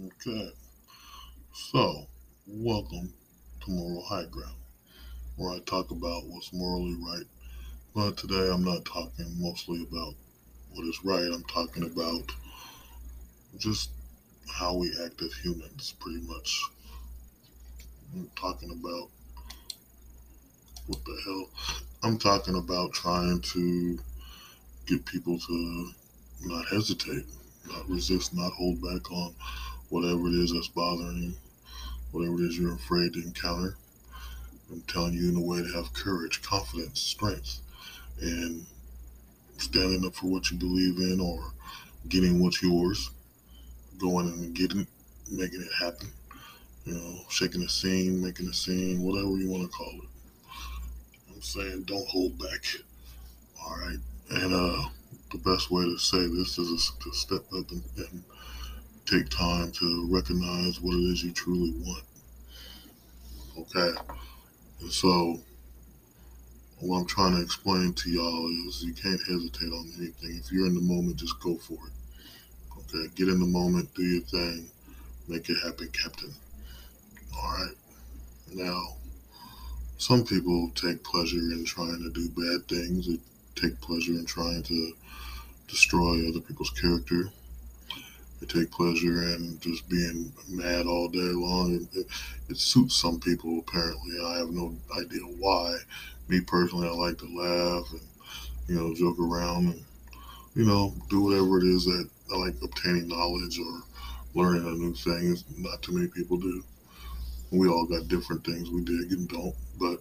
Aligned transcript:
Okay, 0.00 0.50
so 1.52 2.06
welcome 2.46 3.12
to 3.62 3.70
Moral 3.70 4.02
High 4.02 4.24
Ground, 4.24 4.56
where 5.36 5.50
I 5.52 5.58
talk 5.66 5.90
about 5.90 6.24
what's 6.28 6.50
morally 6.50 6.96
right. 6.98 7.26
But 7.94 8.16
today 8.16 8.50
I'm 8.50 8.64
not 8.64 8.86
talking 8.86 9.26
mostly 9.38 9.82
about 9.82 10.14
what 10.72 10.86
is 10.86 10.98
right, 11.04 11.30
I'm 11.30 11.44
talking 11.44 11.82
about 11.82 12.32
just 13.58 13.90
how 14.50 14.76
we 14.76 14.90
act 15.04 15.20
as 15.20 15.34
humans, 15.34 15.94
pretty 16.00 16.22
much. 16.26 16.62
I'm 18.14 18.30
talking 18.34 18.70
about 18.70 19.10
what 20.86 21.04
the 21.04 21.20
hell? 21.22 21.50
I'm 22.02 22.16
talking 22.16 22.56
about 22.56 22.94
trying 22.94 23.42
to 23.42 23.98
get 24.86 25.04
people 25.04 25.38
to 25.38 25.90
not 26.44 26.66
hesitate, 26.68 27.26
not 27.68 27.86
resist, 27.90 28.34
not 28.34 28.52
hold 28.52 28.80
back 28.80 29.12
on 29.12 29.34
whatever 29.92 30.26
it 30.28 30.34
is 30.34 30.54
that's 30.54 30.68
bothering 30.68 31.22
you, 31.22 31.32
whatever 32.12 32.40
it 32.40 32.46
is 32.46 32.58
you're 32.58 32.74
afraid 32.74 33.12
to 33.12 33.22
encounter. 33.22 33.76
I'm 34.70 34.80
telling 34.88 35.12
you 35.12 35.28
in 35.28 35.36
a 35.36 35.40
way 35.40 35.58
to 35.58 35.70
have 35.74 35.92
courage, 35.92 36.40
confidence, 36.40 36.98
strength, 36.98 37.60
and 38.22 38.64
standing 39.58 40.06
up 40.06 40.14
for 40.14 40.28
what 40.28 40.50
you 40.50 40.56
believe 40.56 40.96
in 40.96 41.20
or 41.20 41.52
getting 42.08 42.42
what's 42.42 42.62
yours, 42.62 43.10
going 43.98 44.28
and 44.28 44.54
getting, 44.54 44.86
making 45.30 45.60
it 45.60 45.72
happen. 45.78 46.08
You 46.86 46.94
know, 46.94 47.18
shaking 47.28 47.62
a 47.62 47.68
scene, 47.68 48.24
making 48.24 48.48
a 48.48 48.54
scene, 48.54 49.02
whatever 49.02 49.36
you 49.36 49.50
want 49.50 49.62
to 49.62 49.76
call 49.76 49.92
it. 49.92 50.08
I'm 51.34 51.42
saying 51.42 51.82
don't 51.82 52.08
hold 52.08 52.38
back. 52.38 52.64
All 53.62 53.76
right. 53.76 53.98
And 54.30 54.54
uh, 54.54 54.88
the 55.30 55.38
best 55.44 55.70
way 55.70 55.84
to 55.84 55.98
say 55.98 56.26
this 56.28 56.58
is 56.58 56.92
to 57.02 57.12
step 57.12 57.42
up 57.52 57.70
and, 57.70 57.82
and 57.98 58.24
take 59.06 59.28
time 59.28 59.72
to 59.72 60.06
recognize 60.10 60.80
what 60.80 60.94
it 60.94 61.00
is 61.00 61.22
you 61.22 61.32
truly 61.32 61.72
want. 61.78 62.04
Okay. 63.58 63.98
And 64.80 64.92
so, 64.92 65.38
what 66.80 66.98
I'm 66.98 67.06
trying 67.06 67.36
to 67.36 67.42
explain 67.42 67.92
to 67.94 68.10
y'all 68.10 68.48
is 68.68 68.82
you 68.84 68.94
can't 68.94 69.20
hesitate 69.20 69.72
on 69.72 69.92
anything. 69.98 70.40
If 70.42 70.50
you're 70.50 70.66
in 70.66 70.74
the 70.74 70.80
moment, 70.80 71.16
just 71.16 71.40
go 71.40 71.56
for 71.56 71.74
it. 71.74 72.78
Okay. 72.78 73.08
Get 73.14 73.28
in 73.28 73.40
the 73.40 73.46
moment, 73.46 73.94
do 73.94 74.02
your 74.02 74.22
thing, 74.22 74.68
make 75.28 75.48
it 75.48 75.58
happen, 75.62 75.88
Captain. 75.92 76.32
All 77.36 77.52
right. 77.52 77.74
Now, 78.54 78.96
some 79.98 80.24
people 80.24 80.70
take 80.74 81.04
pleasure 81.04 81.38
in 81.38 81.64
trying 81.64 82.02
to 82.02 82.10
do 82.10 82.28
bad 82.30 82.68
things. 82.68 83.06
They 83.06 83.18
take 83.54 83.80
pleasure 83.80 84.12
in 84.12 84.26
trying 84.26 84.62
to 84.64 84.92
destroy 85.68 86.28
other 86.28 86.40
people's 86.40 86.70
character. 86.70 87.30
Take 88.52 88.70
pleasure 88.70 89.22
in 89.22 89.58
just 89.60 89.88
being 89.88 90.30
mad 90.46 90.86
all 90.86 91.08
day 91.08 91.18
long. 91.18 91.88
It, 91.94 92.06
it, 92.50 92.58
suits 92.58 92.96
some 92.96 93.18
people, 93.18 93.60
apparently. 93.60 94.12
I 94.22 94.38
have 94.38 94.50
no 94.50 94.74
idea 94.94 95.22
why. 95.38 95.78
Me 96.28 96.40
personally, 96.42 96.86
I 96.86 96.92
like 96.92 97.16
to 97.18 97.24
laugh 97.34 97.90
and, 97.92 98.02
you 98.68 98.74
know, 98.74 98.94
joke 98.94 99.18
around 99.18 99.68
and, 99.68 99.82
you 100.54 100.66
know, 100.66 100.92
do 101.08 101.22
whatever 101.22 101.60
it 101.60 101.64
is 101.64 101.86
that 101.86 102.08
I 102.30 102.36
like 102.36 102.54
obtaining 102.62 103.08
knowledge 103.08 103.58
or 103.58 103.82
learning 104.34 104.66
a 104.66 104.72
new 104.72 104.92
thing. 104.94 105.32
It's 105.32 105.44
Not 105.56 105.80
too 105.80 105.92
many 105.92 106.08
people 106.08 106.36
do. 106.36 106.62
We 107.50 107.68
all 107.68 107.86
got 107.86 108.08
different 108.08 108.44
things 108.44 108.68
we 108.68 108.82
dig 108.82 109.12
and 109.12 109.28
don't, 109.28 109.54
but 109.80 109.98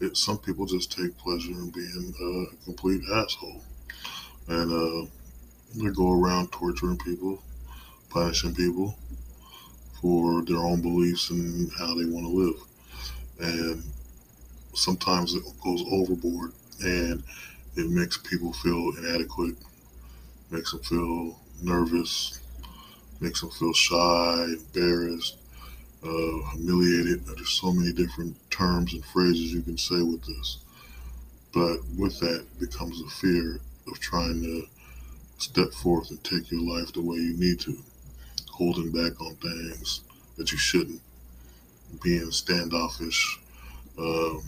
it, 0.00 0.18
some 0.18 0.36
people 0.36 0.66
just 0.66 0.92
take 0.92 1.16
pleasure 1.16 1.52
in 1.52 1.70
being 1.70 2.14
a 2.20 2.64
complete 2.64 3.00
asshole. 3.10 3.62
And 4.48 4.70
uh, 4.70 5.10
they 5.74 5.90
go 5.94 6.12
around 6.12 6.52
torturing 6.52 6.98
people, 6.98 7.42
punishing 8.16 8.54
people 8.54 8.96
for 10.00 10.42
their 10.46 10.56
own 10.56 10.80
beliefs 10.80 11.28
and 11.28 11.70
how 11.78 11.94
they 11.94 12.06
want 12.06 12.24
to 12.24 12.32
live. 12.32 12.56
And 13.38 13.82
sometimes 14.72 15.34
it 15.34 15.42
goes 15.62 15.84
overboard 15.92 16.52
and 16.82 17.22
it 17.76 17.90
makes 17.90 18.16
people 18.16 18.54
feel 18.54 18.94
inadequate, 18.96 19.56
makes 20.50 20.72
them 20.72 20.80
feel 20.80 21.38
nervous, 21.62 22.40
makes 23.20 23.42
them 23.42 23.50
feel 23.50 23.74
shy, 23.74 24.44
embarrassed, 24.44 25.36
uh, 26.02 26.50
humiliated. 26.54 27.26
There's 27.26 27.60
so 27.60 27.70
many 27.70 27.92
different 27.92 28.34
terms 28.50 28.94
and 28.94 29.04
phrases 29.04 29.52
you 29.52 29.60
can 29.60 29.76
say 29.76 30.00
with 30.00 30.24
this. 30.24 30.64
But 31.52 31.80
with 31.98 32.18
that 32.20 32.46
becomes 32.58 32.98
a 33.02 33.10
fear 33.10 33.60
of 33.88 34.00
trying 34.00 34.40
to 34.42 34.62
step 35.36 35.70
forth 35.72 36.08
and 36.08 36.24
take 36.24 36.50
your 36.50 36.62
life 36.62 36.94
the 36.94 37.02
way 37.02 37.16
you 37.18 37.36
need 37.36 37.60
to, 37.60 37.76
holding 38.56 38.90
back 38.90 39.20
on 39.20 39.34
things 39.36 40.00
that 40.38 40.50
you 40.50 40.56
shouldn't, 40.56 41.00
being 42.02 42.30
standoffish, 42.30 43.38
um, 43.98 44.42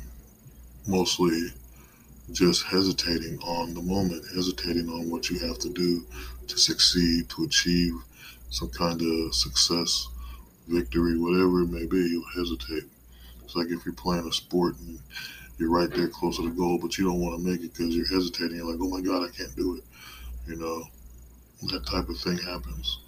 mostly 0.86 1.48
just 2.32 2.64
hesitating 2.64 3.38
on 3.40 3.74
the 3.74 3.82
moment, 3.82 4.24
hesitating 4.34 4.88
on 4.88 5.10
what 5.10 5.28
you 5.28 5.38
have 5.46 5.58
to 5.58 5.68
do 5.70 6.04
to 6.46 6.58
succeed, 6.58 7.28
to 7.28 7.44
achieve 7.44 7.94
some 8.50 8.70
kind 8.70 9.02
of 9.02 9.34
success 9.34 10.08
victory, 10.68 11.18
whatever 11.18 11.62
it 11.62 11.70
may 11.70 11.84
be, 11.84 11.98
you'll 11.98 12.24
hesitate. 12.34 12.84
It's 13.44 13.56
like 13.56 13.68
if 13.68 13.84
you're 13.84 13.94
playing 13.94 14.26
a 14.26 14.32
sport 14.32 14.76
and 14.80 14.98
you're 15.58 15.70
right 15.70 15.90
there 15.90 16.08
close 16.08 16.36
to 16.36 16.42
the 16.42 16.54
goal, 16.54 16.78
but 16.80 16.96
you 16.96 17.04
don't 17.04 17.20
want 17.20 17.38
to 17.38 17.46
make 17.46 17.60
it 17.60 17.74
because 17.74 17.94
you're 17.94 18.08
hesitating. 18.08 18.56
You're 18.56 18.70
like, 18.70 18.80
oh 18.80 18.88
my 18.88 19.00
God, 19.00 19.28
I 19.28 19.36
can't 19.36 19.54
do 19.56 19.76
it. 19.76 19.84
You 20.46 20.56
know, 20.56 20.84
that 21.70 21.86
type 21.86 22.08
of 22.08 22.18
thing 22.18 22.38
happens. 22.38 23.00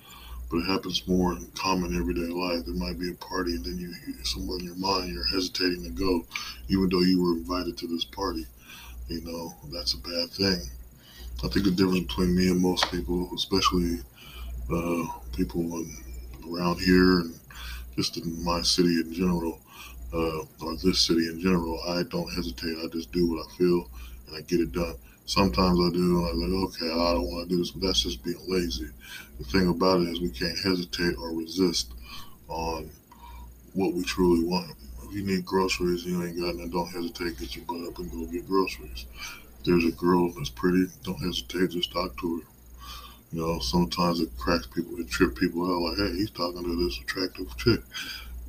But 0.50 0.59
it 0.59 0.66
happens 0.66 1.06
more 1.06 1.33
in 1.33 1.47
common 1.55 1.97
everyday 1.97 2.27
life. 2.27 2.65
There 2.66 2.75
might 2.75 2.99
be 2.99 3.11
a 3.11 3.15
party, 3.15 3.55
and 3.55 3.65
then 3.65 3.78
you, 3.78 3.94
you 4.06 4.25
somewhere 4.25 4.59
in 4.59 4.65
your 4.65 4.77
mind 4.77 5.12
you're 5.12 5.27
hesitating 5.28 5.84
to 5.84 5.91
go, 5.91 6.25
even 6.69 6.88
though 6.88 7.00
you 7.00 7.22
were 7.22 7.34
invited 7.34 7.78
to 7.78 7.87
this 7.87 8.05
party. 8.05 8.47
You 9.09 9.21
know, 9.22 9.55
that's 9.72 9.94
a 9.94 9.99
bad 9.99 10.31
thing. 10.31 10.61
I 11.44 11.49
think 11.49 11.65
the 11.65 11.71
difference 11.71 12.00
between 12.00 12.37
me 12.37 12.50
and 12.50 12.61
most 12.61 12.91
people, 12.91 13.31
especially 13.34 14.00
uh, 14.72 15.05
people 15.37 15.62
in, 15.62 15.97
around 16.53 16.81
here 16.81 17.21
and 17.21 17.38
just 17.97 18.17
in 18.17 18.44
my 18.44 18.62
city 18.62 19.00
in 19.00 19.12
general, 19.12 19.59
uh, 20.12 20.41
or 20.62 20.77
this 20.82 21.00
city 21.00 21.28
in 21.28 21.41
general, 21.41 21.81
I 21.88 22.03
don't 22.05 22.32
hesitate. 22.34 22.77
I 22.84 22.88
just 22.88 23.12
do 23.12 23.31
what 23.31 23.47
I 23.47 23.56
feel 23.56 23.88
and 24.27 24.37
I 24.37 24.41
get 24.43 24.61
it 24.61 24.72
done. 24.72 24.97
Sometimes 25.30 25.78
I 25.78 25.91
do, 25.94 26.26
and 26.26 26.28
I'm 26.28 26.41
like, 26.41 26.74
okay, 26.74 26.91
I 26.91 27.12
don't 27.14 27.30
want 27.30 27.48
to 27.48 27.54
do 27.54 27.58
this, 27.60 27.70
but 27.70 27.86
that's 27.86 28.02
just 28.02 28.24
being 28.24 28.42
lazy. 28.48 28.88
The 29.38 29.44
thing 29.44 29.68
about 29.68 30.00
it 30.00 30.08
is, 30.08 30.20
we 30.20 30.28
can't 30.28 30.58
hesitate 30.58 31.14
or 31.18 31.32
resist 31.32 31.92
on 32.48 32.91
what 33.74 33.94
we 33.94 34.02
truly 34.02 34.44
want. 34.44 34.74
If 35.04 35.14
you 35.14 35.22
need 35.22 35.46
groceries, 35.46 36.04
you 36.04 36.20
ain't 36.24 36.36
got 36.36 36.56
none, 36.56 36.70
don't 36.70 36.90
hesitate, 36.90 37.38
get 37.38 37.54
your 37.54 37.64
butt 37.66 37.86
up 37.86 37.98
and 38.00 38.10
go 38.10 38.26
get 38.26 38.48
groceries. 38.48 39.06
If 39.60 39.66
there's 39.66 39.84
a 39.84 39.92
girl 39.92 40.32
that's 40.32 40.50
pretty, 40.50 40.86
don't 41.04 41.22
hesitate, 41.22 41.70
just 41.70 41.92
talk 41.92 42.19
to 42.19 42.38
her. 42.38 42.46
You 43.30 43.46
know, 43.46 43.60
sometimes 43.60 44.19
it 44.19 44.36
cracks 44.36 44.66
people, 44.66 44.98
it 44.98 45.08
trips 45.10 45.38
people 45.38 45.62
out 45.62 45.80
like, 45.80 45.98
hey, 45.98 46.16
he's 46.16 46.32
talking 46.32 46.64
to 46.64 46.84
this 46.84 46.98
attractive 46.98 47.56
chick. 47.56 47.82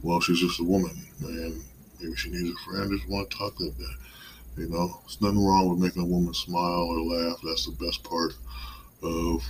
Well, 0.02 0.20
she's 0.20 0.40
just 0.40 0.59
a 0.59 0.64
woman, 0.64 0.97
and 1.22 1.62
maybe 2.00 2.16
she 2.16 2.31
needs 2.31 2.50
a 2.50 2.56
friend, 2.66 2.91
just 2.91 3.08
want 3.08 3.30
to 3.30 3.38
talk 3.38 3.59
like 3.59 3.78
that. 3.78 3.97
You 4.58 4.68
know, 4.68 5.00
there's 5.02 5.22
nothing 5.22 5.44
wrong 5.46 5.70
with 5.70 5.80
making 5.80 6.02
a 6.02 6.06
woman 6.06 6.34
smile 6.34 6.84
or 6.84 7.02
laugh. 7.02 7.40
That's 7.44 7.66
the 7.66 7.86
best 7.86 8.04
part 8.04 8.34
of 9.02 9.44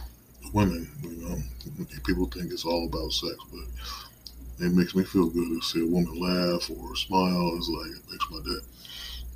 women. 0.53 0.89
You 1.01 1.27
know, 1.27 1.85
people 2.05 2.27
think 2.27 2.51
it's 2.51 2.65
all 2.65 2.85
about 2.85 3.11
sex, 3.11 3.35
but 3.51 4.65
it 4.65 4.73
makes 4.73 4.95
me 4.95 5.03
feel 5.03 5.29
good 5.29 5.49
to 5.49 5.61
see 5.61 5.83
a 5.83 5.87
woman 5.87 6.19
laugh 6.19 6.69
or 6.69 6.95
smile. 6.95 7.53
It's 7.57 7.69
like 7.69 7.91
it 7.91 8.11
makes 8.11 8.29
my 8.29 8.39
day. 8.45 8.61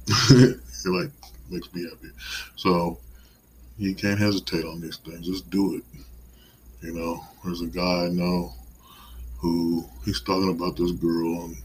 it 0.85 0.89
like 0.89 1.11
makes 1.49 1.73
me 1.73 1.83
happy. 1.83 2.11
So 2.55 2.99
you 3.77 3.95
can't 3.95 4.19
hesitate 4.19 4.65
on 4.65 4.81
these 4.81 4.97
things. 4.97 5.27
Just 5.27 5.49
do 5.49 5.77
it. 5.77 5.83
You 6.81 6.93
know, 6.93 7.23
there's 7.43 7.61
a 7.61 7.67
guy 7.67 8.05
I 8.05 8.09
know 8.09 8.53
who 9.39 9.85
he's 10.05 10.21
talking 10.21 10.51
about 10.51 10.77
this 10.77 10.91
girl 10.91 11.45
and, 11.45 11.57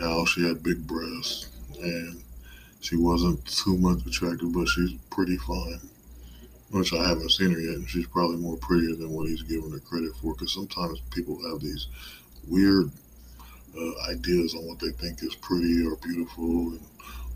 how 0.00 0.26
she 0.26 0.46
had 0.46 0.62
big 0.62 0.86
breasts 0.86 1.48
and 1.80 2.22
she 2.80 2.96
wasn't 2.96 3.44
too 3.46 3.76
much 3.76 4.06
attractive, 4.06 4.52
but 4.52 4.68
she's 4.68 4.94
pretty 5.10 5.36
fine. 5.36 5.80
Which 6.70 6.92
I 6.92 7.08
haven't 7.08 7.30
seen 7.30 7.52
her 7.52 7.60
yet, 7.60 7.76
and 7.76 7.88
she's 7.88 8.06
probably 8.06 8.36
more 8.36 8.56
prettier 8.56 8.96
than 8.96 9.10
what 9.10 9.28
he's 9.28 9.42
giving 9.42 9.70
her 9.70 9.78
credit 9.78 10.12
for. 10.20 10.34
Because 10.34 10.52
sometimes 10.52 11.00
people 11.10 11.38
have 11.48 11.60
these 11.60 11.86
weird 12.48 12.90
uh, 13.78 14.10
ideas 14.10 14.54
on 14.54 14.66
what 14.66 14.80
they 14.80 14.90
think 14.90 15.22
is 15.22 15.34
pretty 15.36 15.86
or 15.86 15.96
beautiful, 15.96 16.44
and 16.44 16.80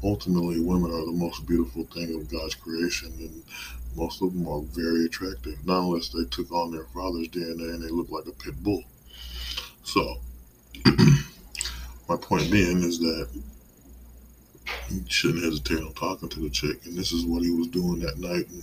ultimately, 0.03 0.61
women 0.61 0.91
are 0.91 1.07
the 1.07 1.13
most 1.13 1.47
beautiful 1.47 1.85
thing 1.85 2.15
of 2.15 2.31
God's 2.31 2.55
creation, 2.55 3.13
and 3.19 3.43
most 3.97 4.23
of 4.23 4.33
them 4.33 4.47
are 4.49 4.63
very 4.63 5.07
attractive, 5.07 5.65
not 5.67 5.81
unless 5.81 6.09
they 6.11 6.25
took 6.31 6.51
on 6.53 6.71
their 6.71 6.87
father's 6.95 7.29
DNA 7.29 7.75
and 7.75 7.83
they 7.83 7.91
look 7.91 8.11
like 8.11 8.27
a 8.27 8.33
pit 8.33 8.55
bull. 8.63 8.83
So, 9.85 10.19
my 12.09 12.17
point 12.17 12.51
being 12.51 12.83
is 12.83 12.99
that 13.01 13.29
you 14.91 15.03
shouldn't 15.09 15.45
hesitate 15.45 15.79
on 15.79 15.93
talking 15.95 16.29
to 16.29 16.41
the 16.41 16.51
chick, 16.51 16.85
and 16.87 16.97
this 16.97 17.13
is 17.13 17.25
what 17.25 17.43
he 17.43 17.51
was 17.51 17.69
doing 17.69 18.01
that 18.01 18.19
night. 18.19 18.49
And 18.49 18.63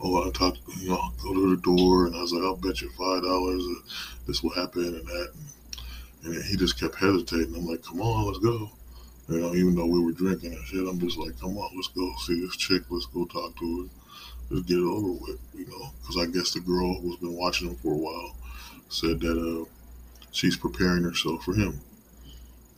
oh, 0.00 0.26
I 0.26 0.30
talked, 0.30 0.60
you 0.80 0.90
know, 0.90 1.10
go 1.22 1.34
to 1.34 1.56
the 1.56 1.62
door, 1.62 2.06
and 2.06 2.16
I 2.16 2.20
was 2.20 2.32
like, 2.32 2.42
I'll 2.42 2.56
bet 2.56 2.80
you 2.80 2.90
five 2.90 3.22
dollars 3.22 3.64
that 3.64 3.82
this 4.26 4.42
will 4.42 4.50
happen 4.50 4.84
and 4.84 5.06
that, 5.06 5.32
and, 6.24 6.34
and 6.34 6.44
he 6.44 6.56
just 6.56 6.78
kept 6.78 6.96
hesitating. 6.96 7.54
I'm 7.54 7.66
like, 7.66 7.82
come 7.82 8.00
on, 8.00 8.26
let's 8.26 8.38
go. 8.38 8.70
You 9.28 9.40
know, 9.40 9.54
even 9.54 9.74
though 9.74 9.86
we 9.86 10.02
were 10.02 10.12
drinking 10.12 10.52
and 10.52 10.66
shit, 10.66 10.86
I'm 10.86 10.98
just 10.98 11.16
like, 11.16 11.38
come 11.40 11.56
on, 11.56 11.70
let's 11.76 11.88
go 11.88 12.12
see 12.26 12.40
this 12.40 12.56
chick. 12.56 12.82
Let's 12.90 13.06
go 13.06 13.24
talk 13.24 13.56
to 13.58 13.82
her. 13.82 13.88
Let's 14.50 14.66
get 14.66 14.78
it 14.78 14.84
over 14.84 15.12
with, 15.12 15.38
you 15.54 15.66
know. 15.66 15.90
Because 16.00 16.18
I 16.18 16.26
guess 16.26 16.52
the 16.52 16.60
girl 16.60 17.00
who's 17.00 17.16
been 17.16 17.36
watching 17.36 17.68
him 17.68 17.76
for 17.76 17.92
a 17.92 17.96
while 17.96 18.36
said 18.88 19.20
that 19.20 19.38
uh, 19.38 19.64
she's 20.32 20.56
preparing 20.56 21.04
herself 21.04 21.44
for 21.44 21.54
him. 21.54 21.80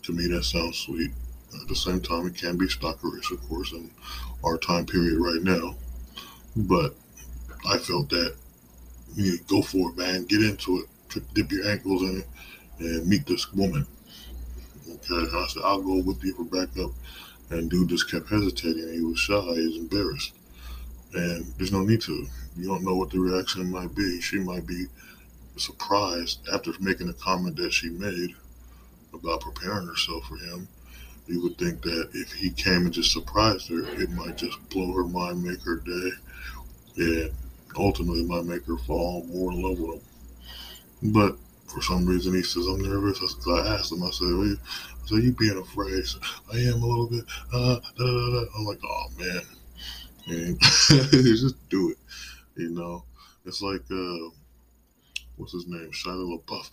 To 0.02 0.12
me, 0.12 0.28
that 0.28 0.44
sounds 0.44 0.78
sweet. 0.78 1.10
At 1.60 1.68
the 1.68 1.76
same 1.76 2.00
time, 2.00 2.26
it 2.26 2.36
can 2.36 2.56
be 2.56 2.66
stalkerish, 2.66 3.30
of 3.32 3.48
course, 3.48 3.72
in 3.72 3.90
our 4.44 4.58
time 4.58 4.86
period 4.86 5.18
right 5.18 5.42
now. 5.42 5.74
But 6.56 6.94
I 7.66 7.78
felt 7.78 8.10
that 8.10 8.34
you 9.14 9.38
to 9.38 9.44
go 9.44 9.62
for 9.62 9.90
it, 9.90 9.96
man. 9.96 10.24
Get 10.26 10.42
into 10.42 10.78
it. 10.78 11.24
Dip 11.34 11.52
your 11.52 11.66
ankles 11.68 12.02
in 12.02 12.18
it 12.20 12.26
and 12.80 13.08
meet 13.08 13.26
this 13.26 13.52
woman. 13.52 13.86
Okay, 14.88 15.36
I 15.36 15.46
said, 15.48 15.62
I'll 15.64 15.80
go 15.80 16.02
with 16.02 16.22
you 16.24 16.34
for 16.34 16.44
backup. 16.44 16.90
And 17.50 17.70
dude 17.70 17.88
just 17.88 18.10
kept 18.10 18.28
hesitating. 18.28 18.92
He 18.92 19.02
was 19.02 19.18
shy. 19.18 19.40
He 19.40 19.66
was 19.66 19.76
embarrassed. 19.76 20.34
And 21.14 21.46
there's 21.56 21.72
no 21.72 21.82
need 21.82 22.00
to. 22.02 22.26
You 22.56 22.66
don't 22.66 22.82
know 22.82 22.96
what 22.96 23.10
the 23.10 23.20
reaction 23.20 23.70
might 23.70 23.94
be. 23.94 24.20
She 24.20 24.38
might 24.38 24.66
be 24.66 24.86
surprised 25.56 26.40
after 26.52 26.72
making 26.80 27.08
a 27.08 27.14
comment 27.14 27.56
that 27.56 27.72
she 27.72 27.90
made 27.90 28.34
about 29.12 29.40
preparing 29.40 29.86
herself 29.86 30.24
for 30.26 30.36
him. 30.36 30.66
You 31.26 31.42
would 31.42 31.56
think 31.56 31.82
that 31.82 32.10
if 32.12 32.32
he 32.32 32.50
came 32.50 32.84
and 32.84 32.92
just 32.92 33.12
surprised 33.12 33.68
her, 33.70 33.84
it 34.00 34.10
might 34.10 34.36
just 34.36 34.68
blow 34.68 34.92
her 34.92 35.04
mind, 35.04 35.42
make 35.42 35.62
her 35.62 35.76
day, 35.76 36.10
and 36.98 37.30
ultimately 37.76 38.24
might 38.24 38.44
make 38.44 38.64
her 38.66 38.76
fall 38.78 39.24
more 39.24 39.52
in 39.52 39.62
love 39.62 39.78
with 39.78 40.02
him. 40.02 41.12
But 41.12 41.36
for 41.66 41.82
some 41.82 42.06
reason, 42.06 42.34
he 42.34 42.42
says, 42.42 42.66
I'm 42.66 42.80
nervous. 42.80 43.20
I, 43.46 43.50
I 43.50 43.74
asked 43.74 43.92
him, 43.92 44.02
I 44.02 44.10
said, 44.10 44.26
well, 44.26 44.54
I 44.54 45.06
said, 45.06 45.22
you 45.22 45.32
being 45.32 45.58
afraid? 45.58 46.04
I 46.52 46.58
am 46.58 46.82
a 46.82 46.86
little 46.86 47.08
bit. 47.08 47.24
Uh, 47.52 47.80
da, 47.96 48.04
da, 48.04 48.30
da. 48.30 48.44
I'm 48.56 48.64
like, 48.64 48.80
oh, 48.84 49.06
man. 49.18 49.42
And 50.26 50.60
just 50.60 51.68
do 51.68 51.90
it. 51.90 51.98
You 52.56 52.70
know, 52.70 53.04
it's 53.44 53.60
like, 53.60 53.82
uh, 53.90 54.30
what's 55.36 55.52
his 55.52 55.66
name? 55.66 55.90
Shia 55.90 56.14
LaBeouf. 56.16 56.70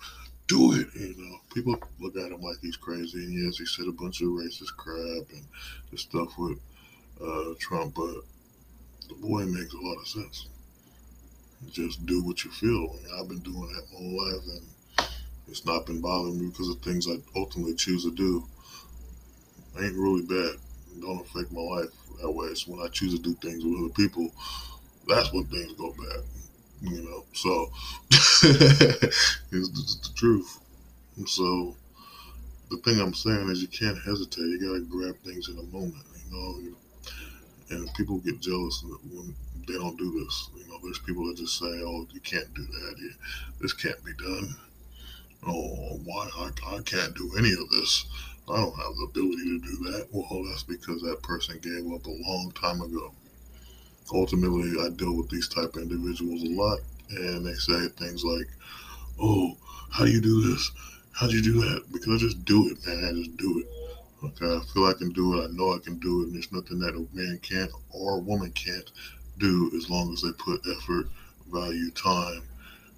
Do 0.52 0.74
it. 0.74 0.88
You 0.96 1.16
know, 1.18 1.38
people 1.54 1.78
look 2.02 2.18
at 2.18 2.30
him 2.30 2.42
like 2.42 2.58
he's 2.62 2.76
crazy. 2.76 3.20
And 3.20 3.34
yes, 3.34 3.58
he 3.58 3.66
said 3.66 3.88
a 3.88 3.94
bunch 3.94 4.20
of 4.20 4.28
racist 4.28 4.76
crap 4.76 5.30
and 5.32 5.46
the 5.90 5.98
stuff 5.98 6.38
with 6.38 6.60
uh, 7.26 7.54
Trump, 7.58 7.96
but 7.96 8.16
the 9.08 9.16
boy 9.16 9.46
makes 9.46 9.74
a 9.74 9.80
lot 9.80 9.98
of 9.98 10.08
sense. 10.10 10.48
Just 11.72 12.06
do 12.06 12.22
what 12.26 12.44
you 12.44 12.52
feel. 12.52 12.94
I've 13.18 13.30
been 13.30 13.40
doing 13.40 13.62
that 13.62 13.86
my 13.94 13.98
whole 13.98 14.34
life, 14.34 14.44
and 14.58 15.08
it's 15.48 15.66
not 15.66 15.86
been 15.86 16.02
bothering 16.02 16.42
me 16.42 16.48
because 16.48 16.68
of 16.68 16.82
things 16.82 17.08
I 17.08 17.16
ultimately 17.34 17.76
choose 17.76 18.04
to 18.04 18.12
do. 18.12 18.46
ain't 19.80 19.96
really 19.96 20.24
bad. 20.24 20.60
Don't 21.00 21.22
affect 21.22 21.54
my 21.54 21.62
life 21.62 21.92
that 22.20 22.30
way. 22.30 22.48
It's 22.48 22.68
when 22.68 22.86
I 22.86 22.90
choose 22.90 23.16
to 23.16 23.22
do 23.22 23.36
things 23.36 23.64
with 23.64 23.80
other 23.80 23.94
people, 23.94 24.34
that's 25.08 25.32
when 25.32 25.46
things 25.46 25.72
go 25.78 25.94
bad. 25.94 26.41
You 26.82 27.04
know, 27.04 27.24
so 27.34 27.72
it's 28.12 29.22
the, 29.52 30.00
the 30.04 30.10
truth. 30.16 30.60
So 31.28 31.76
the 32.70 32.78
thing 32.78 33.00
I'm 33.00 33.14
saying 33.14 33.50
is 33.50 33.62
you 33.62 33.68
can't 33.68 34.02
hesitate. 34.04 34.42
You 34.42 34.60
gotta 34.60 34.82
grab 34.82 35.16
things 35.24 35.50
in 35.50 35.60
a 35.60 35.64
moment. 35.64 36.04
You 36.32 36.32
know, 36.32 36.76
and 37.70 37.94
people 37.96 38.18
get 38.20 38.40
jealous 38.42 38.84
when 38.84 39.36
they 39.68 39.76
don't 39.76 39.98
do 39.98 40.24
this. 40.24 40.50
You 40.58 40.68
know, 40.68 40.80
there's 40.84 41.00
people 41.00 41.26
that 41.28 41.38
just 41.38 41.58
say, 41.60 41.68
"Oh, 41.68 42.08
you 42.12 42.20
can't 42.22 42.54
do 42.54 42.66
that. 42.66 42.96
You, 42.98 43.12
this 43.60 43.74
can't 43.74 44.04
be 44.04 44.14
done." 44.14 44.56
Oh, 45.46 46.00
why 46.04 46.30
I, 46.36 46.76
I 46.76 46.82
can't 46.82 47.16
do 47.16 47.32
any 47.38 47.52
of 47.52 47.70
this. 47.72 48.06
I 48.50 48.58
don't 48.58 48.76
have 48.76 48.96
the 48.96 49.08
ability 49.10 49.44
to 49.44 49.60
do 49.60 49.92
that. 49.92 50.08
Well, 50.12 50.44
that's 50.50 50.64
because 50.64 51.02
that 51.02 51.24
person 51.24 51.60
gave 51.62 51.92
up 51.92 52.06
a 52.06 52.10
long 52.10 52.52
time 52.56 52.82
ago. 52.82 53.14
Ultimately, 54.14 54.74
I 54.82 54.90
deal 54.90 55.16
with 55.16 55.30
these 55.30 55.48
type 55.48 55.76
of 55.76 55.84
individuals 55.84 56.44
a 56.44 56.50
lot, 56.50 56.80
and 57.10 57.46
they 57.46 57.54
say 57.54 57.88
things 57.90 58.24
like, 58.24 58.48
"Oh, 59.20 59.58
how 59.90 60.06
do 60.06 60.12
you 60.12 60.22
do 60.22 60.42
this? 60.50 60.72
How 61.12 61.28
do 61.28 61.36
you 61.36 61.42
do 61.42 61.62
that?" 61.62 61.92
Because 61.92 62.16
I 62.16 62.18
just 62.26 62.44
do 62.46 62.70
it, 62.70 62.86
man. 62.86 63.06
I 63.06 63.14
just 63.14 63.38
do 63.38 63.60
it. 63.60 63.68
Okay, 64.24 64.46
I 64.46 64.62
feel 64.74 64.86
I 64.86 64.94
can 64.94 65.12
do 65.12 65.38
it. 65.38 65.46
I 65.46 65.52
know 65.54 65.74
I 65.74 65.80
can 65.80 65.98
do 66.00 66.22
it, 66.22 66.26
and 66.28 66.36
there's 66.36 66.52
nothing 66.52 66.80
that 66.80 66.96
a 66.96 67.08
man 67.16 67.40
can't 67.42 67.72
or 67.90 68.18
a 68.18 68.20
woman 68.20 68.52
can't 68.52 68.92
do 69.40 69.72
as 69.76 69.90
long 69.90 70.14
as 70.14 70.22
they 70.22 70.32
put 70.34 70.62
effort, 70.68 71.08
value, 71.52 71.90
time, 71.92 72.44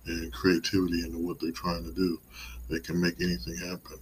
and 0.06 0.34
creativity 0.34 1.06
into 1.06 1.18
what 1.18 1.40
they're 1.40 1.52
trying 1.52 1.84
to 1.84 1.92
do. 1.94 2.20
They 2.70 2.80
can 2.80 3.00
make 3.00 3.22
anything 3.22 3.56
happen. 3.58 4.00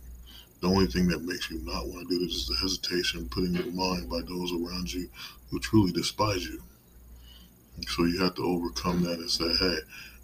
The 0.62 0.68
only 0.68 0.88
thing 0.88 1.08
that 1.10 1.24
makes 1.24 1.50
you 1.50 1.60
not 1.64 1.88
want 1.88 2.08
to 2.08 2.18
do 2.18 2.26
this 2.26 2.36
is 2.36 2.48
the 2.48 2.56
hesitation 2.56 3.30
put 3.30 3.44
in 3.44 3.56
your 3.56 3.72
mind 3.72 4.10
by 4.10 4.22
those 4.22 4.52
around 4.52 4.94
you 4.94 5.10
who 5.50 5.60
truly 5.60 5.92
despise 5.92 6.46
you. 6.46 6.62
So 7.88 8.06
you 8.06 8.22
have 8.22 8.36
to 8.36 8.44
overcome 8.44 9.04
that 9.04 9.20
and 9.20 9.30
say, 9.30 9.50
hey, 9.60 9.78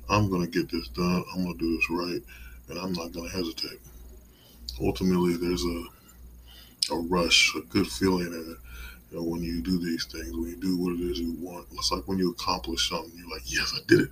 I'm 0.10 0.30
going 0.30 0.42
to 0.42 0.48
get 0.48 0.72
this 0.72 0.88
done. 0.90 1.24
I'm 1.34 1.44
going 1.44 1.58
to 1.58 1.60
do 1.60 1.76
this 1.78 1.90
right, 1.90 2.22
and 2.70 2.80
I'm 2.80 2.94
not 2.94 3.12
going 3.12 3.30
to 3.30 3.36
hesitate. 3.36 3.80
Ultimately, 4.82 5.38
there's 5.38 5.64
a 5.66 5.84
a 6.92 6.98
rush, 6.98 7.54
a 7.56 7.62
good 7.62 7.88
feeling, 7.88 8.28
and 8.28 8.58
you 9.12 9.18
know, 9.18 9.24
when 9.24 9.42
you 9.42 9.62
do 9.62 9.78
these 9.80 10.06
things, 10.06 10.32
when 10.32 10.50
you 10.50 10.56
do 10.58 10.78
what 10.78 10.94
it 10.94 11.02
is 11.02 11.20
you 11.20 11.36
want, 11.40 11.68
it's 11.74 11.92
like 11.92 12.08
when 12.08 12.18
you 12.18 12.32
accomplish 12.32 12.90
something, 12.90 13.12
you're 13.16 13.30
like, 13.30 13.44
yes, 13.46 13.74
I 13.76 13.80
did 13.88 14.02
it, 14.02 14.12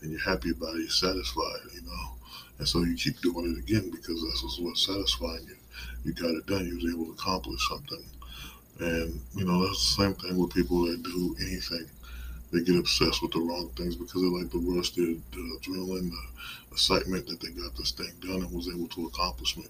and 0.00 0.10
you're 0.10 0.20
happy 0.20 0.50
about 0.50 0.74
it, 0.76 0.80
you're 0.80 0.90
satisfied, 0.90 1.60
you 1.74 1.82
know, 1.82 2.16
and 2.58 2.68
so 2.68 2.82
you 2.82 2.96
keep 2.96 3.20
doing 3.20 3.52
it 3.52 3.58
again 3.58 3.90
because 3.90 4.22
that's 4.22 4.60
what's 4.60 4.86
satisfying 4.86 5.46
you. 5.48 5.56
You 6.04 6.12
got 6.14 6.30
it 6.30 6.46
done. 6.46 6.66
You 6.66 6.76
was 6.76 6.94
able 6.94 7.06
to 7.06 7.12
accomplish 7.12 7.60
something, 7.68 8.04
and 8.80 9.20
you 9.34 9.44
know 9.44 9.66
that's 9.66 9.96
the 9.96 10.02
same 10.02 10.14
thing 10.14 10.38
with 10.38 10.54
people 10.54 10.86
that 10.86 11.02
do 11.02 11.36
anything. 11.40 11.86
They 12.56 12.62
get 12.62 12.78
obsessed 12.78 13.20
with 13.20 13.32
the 13.32 13.40
wrong 13.40 13.68
things 13.76 13.96
because 13.96 14.22
they 14.22 14.28
like 14.28 14.50
the 14.50 14.56
rush, 14.58 14.92
the, 14.92 15.20
the 15.32 15.58
adrenaline, 15.60 16.08
the 16.08 16.72
excitement 16.72 17.26
that 17.26 17.38
they 17.38 17.50
got 17.50 17.76
this 17.76 17.90
thing 17.90 18.10
done 18.20 18.40
and 18.40 18.50
was 18.50 18.66
able 18.68 18.88
to 18.88 19.06
accomplish 19.08 19.58
it. 19.58 19.68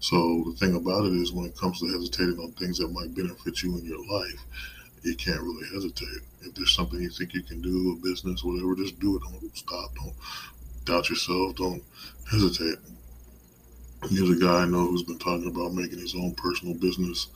So 0.00 0.16
the 0.46 0.56
thing 0.56 0.74
about 0.74 1.04
it 1.04 1.12
is, 1.12 1.32
when 1.32 1.44
it 1.44 1.54
comes 1.54 1.80
to 1.80 1.86
hesitating 1.86 2.38
on 2.38 2.52
things 2.52 2.78
that 2.78 2.88
might 2.88 3.14
benefit 3.14 3.62
you 3.62 3.76
in 3.76 3.84
your 3.84 4.02
life, 4.06 4.40
you 5.02 5.14
can't 5.16 5.42
really 5.42 5.68
hesitate. 5.74 6.22
If 6.40 6.54
there's 6.54 6.74
something 6.74 6.98
you 6.98 7.10
think 7.10 7.34
you 7.34 7.42
can 7.42 7.60
do, 7.60 7.92
a 7.92 8.02
business, 8.02 8.42
whatever, 8.42 8.74
just 8.74 8.98
do 9.00 9.16
it. 9.16 9.22
Don't 9.22 9.58
stop. 9.58 9.94
Don't 9.94 10.14
doubt 10.86 11.10
yourself. 11.10 11.56
Don't 11.56 11.82
hesitate. 12.30 12.78
Here's 14.08 14.30
a 14.30 14.40
guy 14.40 14.62
I 14.62 14.64
know 14.64 14.86
who's 14.86 15.02
been 15.02 15.18
talking 15.18 15.48
about 15.48 15.74
making 15.74 15.98
his 15.98 16.14
own 16.14 16.34
personal 16.36 16.74
business 16.74 17.28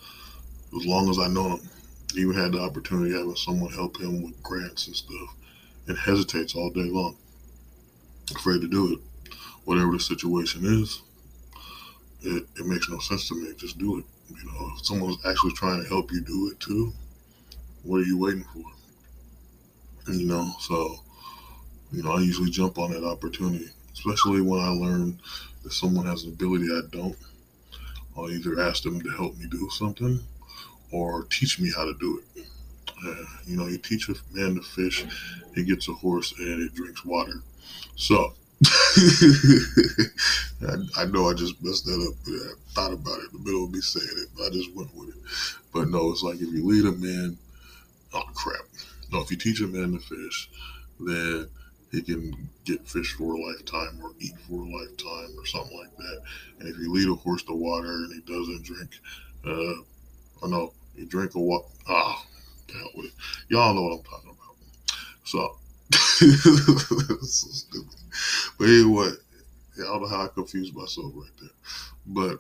as 0.75 0.87
long 0.87 1.11
as 1.11 1.19
I 1.19 1.29
know 1.29 1.57
him. 1.57 1.69
Even 2.17 2.35
had 2.35 2.53
the 2.53 2.61
opportunity 2.61 3.13
of 3.13 3.19
having 3.19 3.37
someone 3.37 3.73
help 3.73 4.01
him 4.01 4.23
with 4.23 4.43
grants 4.43 4.87
and 4.87 4.97
stuff 4.97 5.35
and 5.87 5.99
hesitates 5.99 6.55
all 6.55 6.71
day 6.71 6.89
long. 6.89 7.17
Afraid 8.35 8.61
to 8.61 8.69
do 8.69 8.95
it. 8.95 9.33
Whatever 9.65 9.93
the 9.93 10.01
situation 10.01 10.65
is, 10.65 11.03
it, 12.23 12.47
it 12.57 12.67
makes 12.67 12.89
no 12.89 12.99
sense 12.99 13.29
to 13.29 13.35
me. 13.35 13.53
Just 13.57 13.79
do 13.79 13.99
it. 13.99 14.05
You 14.31 14.45
know, 14.45 14.71
if 14.75 14.87
someone's 14.87 15.25
actually 15.27 15.53
trying 15.53 15.83
to 15.83 15.89
help 15.89 16.13
you 16.13 16.21
do 16.21 16.51
it 16.51 16.61
too, 16.61 16.93
what 17.83 18.01
are 18.01 18.05
you 18.05 18.19
waiting 18.19 18.45
for? 18.45 18.65
You 20.13 20.27
know, 20.27 20.51
so, 20.61 20.97
you 21.93 22.03
know, 22.03 22.13
I 22.13 22.21
usually 22.21 22.51
jump 22.51 22.79
on 22.79 22.93
that 22.93 23.05
opportunity, 23.05 23.69
especially 23.93 24.41
when 24.41 24.61
I 24.61 24.69
learn 24.69 25.21
that 25.63 25.73
someone 25.73 26.07
has 26.07 26.25
an 26.25 26.33
ability 26.33 26.67
I 26.67 26.81
don't. 26.91 27.17
I'll 28.17 28.31
either 28.31 28.61
ask 28.61 28.83
them 28.83 29.01
to 29.01 29.11
help 29.11 29.37
me 29.37 29.47
do 29.51 29.69
something 29.71 30.21
or 30.93 31.25
teach 31.25 31.59
me 31.61 31.71
how 31.75 31.85
to 31.85 31.95
do 31.99 32.23
it. 32.37 32.45
Uh, 33.07 33.25
you 33.47 33.57
know, 33.57 33.67
you 33.67 33.79
teach 33.79 34.09
a 34.09 34.15
man 34.33 34.55
to 34.57 34.63
fish, 34.63 35.05
he 35.55 35.65
gets 35.65 35.89
a 35.89 35.93
horse 35.93 36.33
and 36.39 36.63
it 36.63 36.75
drinks 36.75 37.05
water. 37.05 37.43
So, 37.97 38.35
I, 38.67 40.77
I, 40.97 41.05
know 41.07 41.29
I 41.29 41.35
just 41.35 41.63
messed 41.63 41.85
that 41.87 42.09
up. 42.09 42.15
but 42.25 42.33
I 42.33 42.55
thought 42.75 42.93
about 42.93 43.21
it 43.21 43.31
in 43.33 43.39
the 43.39 43.45
middle 43.45 43.65
of 43.65 43.71
me 43.71 43.81
saying 43.81 44.09
it, 44.17 44.29
but 44.37 44.47
I 44.47 44.51
just 44.51 44.75
went 44.75 44.93
with 44.97 45.11
it. 45.11 45.15
But 45.73 45.91
no, 45.91 46.11
it's 46.11 46.23
like 46.23 46.37
if 46.37 46.53
you 46.53 46.67
lead 46.67 46.87
a 46.87 46.93
man, 46.97 47.37
oh 48.15 48.25
crap. 48.35 48.63
No, 49.13 49.21
if 49.21 49.31
you 49.31 49.37
teach 49.37 49.61
a 49.61 49.67
man 49.67 49.93
to 49.93 49.99
fish, 50.01 50.49
then 51.01 51.49
he 51.93 52.03
can 52.03 52.49
get 52.65 52.87
fish 52.87 53.15
for 53.15 53.35
a 53.35 53.41
lifetime 53.41 53.99
or 54.03 54.11
eat 54.21 54.35
for 54.49 54.61
a 54.61 54.69
lifetime 54.69 55.35
or 55.39 55.47
something 55.47 55.79
like 55.79 55.97
that. 55.97 56.21
And 56.61 56.69
if 56.69 56.77
you 56.79 56.93
lead 56.93 57.09
a 57.09 57.15
horse 57.15 57.43
to 57.45 57.55
water 57.55 57.93
and 57.93 58.13
he 58.13 58.21
doesn't 58.21 58.65
drink, 58.65 58.91
uh, 59.47 59.81
oh 60.43 60.49
no, 60.49 60.73
drink 61.07 61.35
a 61.35 61.41
water. 61.41 61.67
Ah, 61.89 62.25
hell 62.73 62.91
with 62.95 63.07
it. 63.07 63.13
Y'all 63.49 63.75
know 63.75 63.83
what 63.83 63.99
I'm 63.99 64.03
talking 64.03 64.31
about. 64.31 64.57
So, 65.25 65.57
so 67.27 67.49
stupid. 67.51 67.97
But 68.59 68.69
anyway, 68.69 69.11
I 69.79 69.83
don't 69.83 70.03
know 70.03 70.09
how 70.09 70.25
I 70.25 70.29
confused 70.29 70.75
myself 70.75 71.13
right 71.15 71.31
there. 71.41 71.51
But 72.07 72.39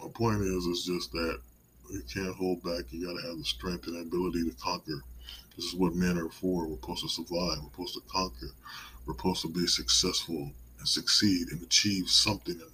my 0.00 0.08
point 0.12 0.42
is, 0.42 0.66
is 0.66 0.84
just 0.84 1.12
that 1.12 1.40
you 1.90 2.02
can't 2.12 2.34
hold 2.34 2.62
back. 2.62 2.84
You 2.90 3.06
got 3.06 3.20
to 3.20 3.26
have 3.28 3.38
the 3.38 3.44
strength 3.44 3.86
and 3.86 3.96
ability 4.06 4.44
to 4.44 4.56
conquer 4.56 5.02
This 5.56 5.66
is 5.66 5.74
what 5.74 5.94
men 5.94 6.18
are 6.18 6.28
for. 6.28 6.66
We're 6.66 6.76
supposed 6.76 7.02
to 7.02 7.08
survive. 7.08 7.58
We're 7.62 7.70
supposed 7.70 7.94
to 7.94 8.00
conquer. 8.08 8.50
We're 9.06 9.14
supposed 9.14 9.42
to 9.42 9.48
be 9.48 9.66
successful 9.66 10.52
and 10.78 10.88
succeed 10.88 11.48
and 11.50 11.62
achieve 11.62 12.08
something. 12.10 12.54
And, 12.60 12.70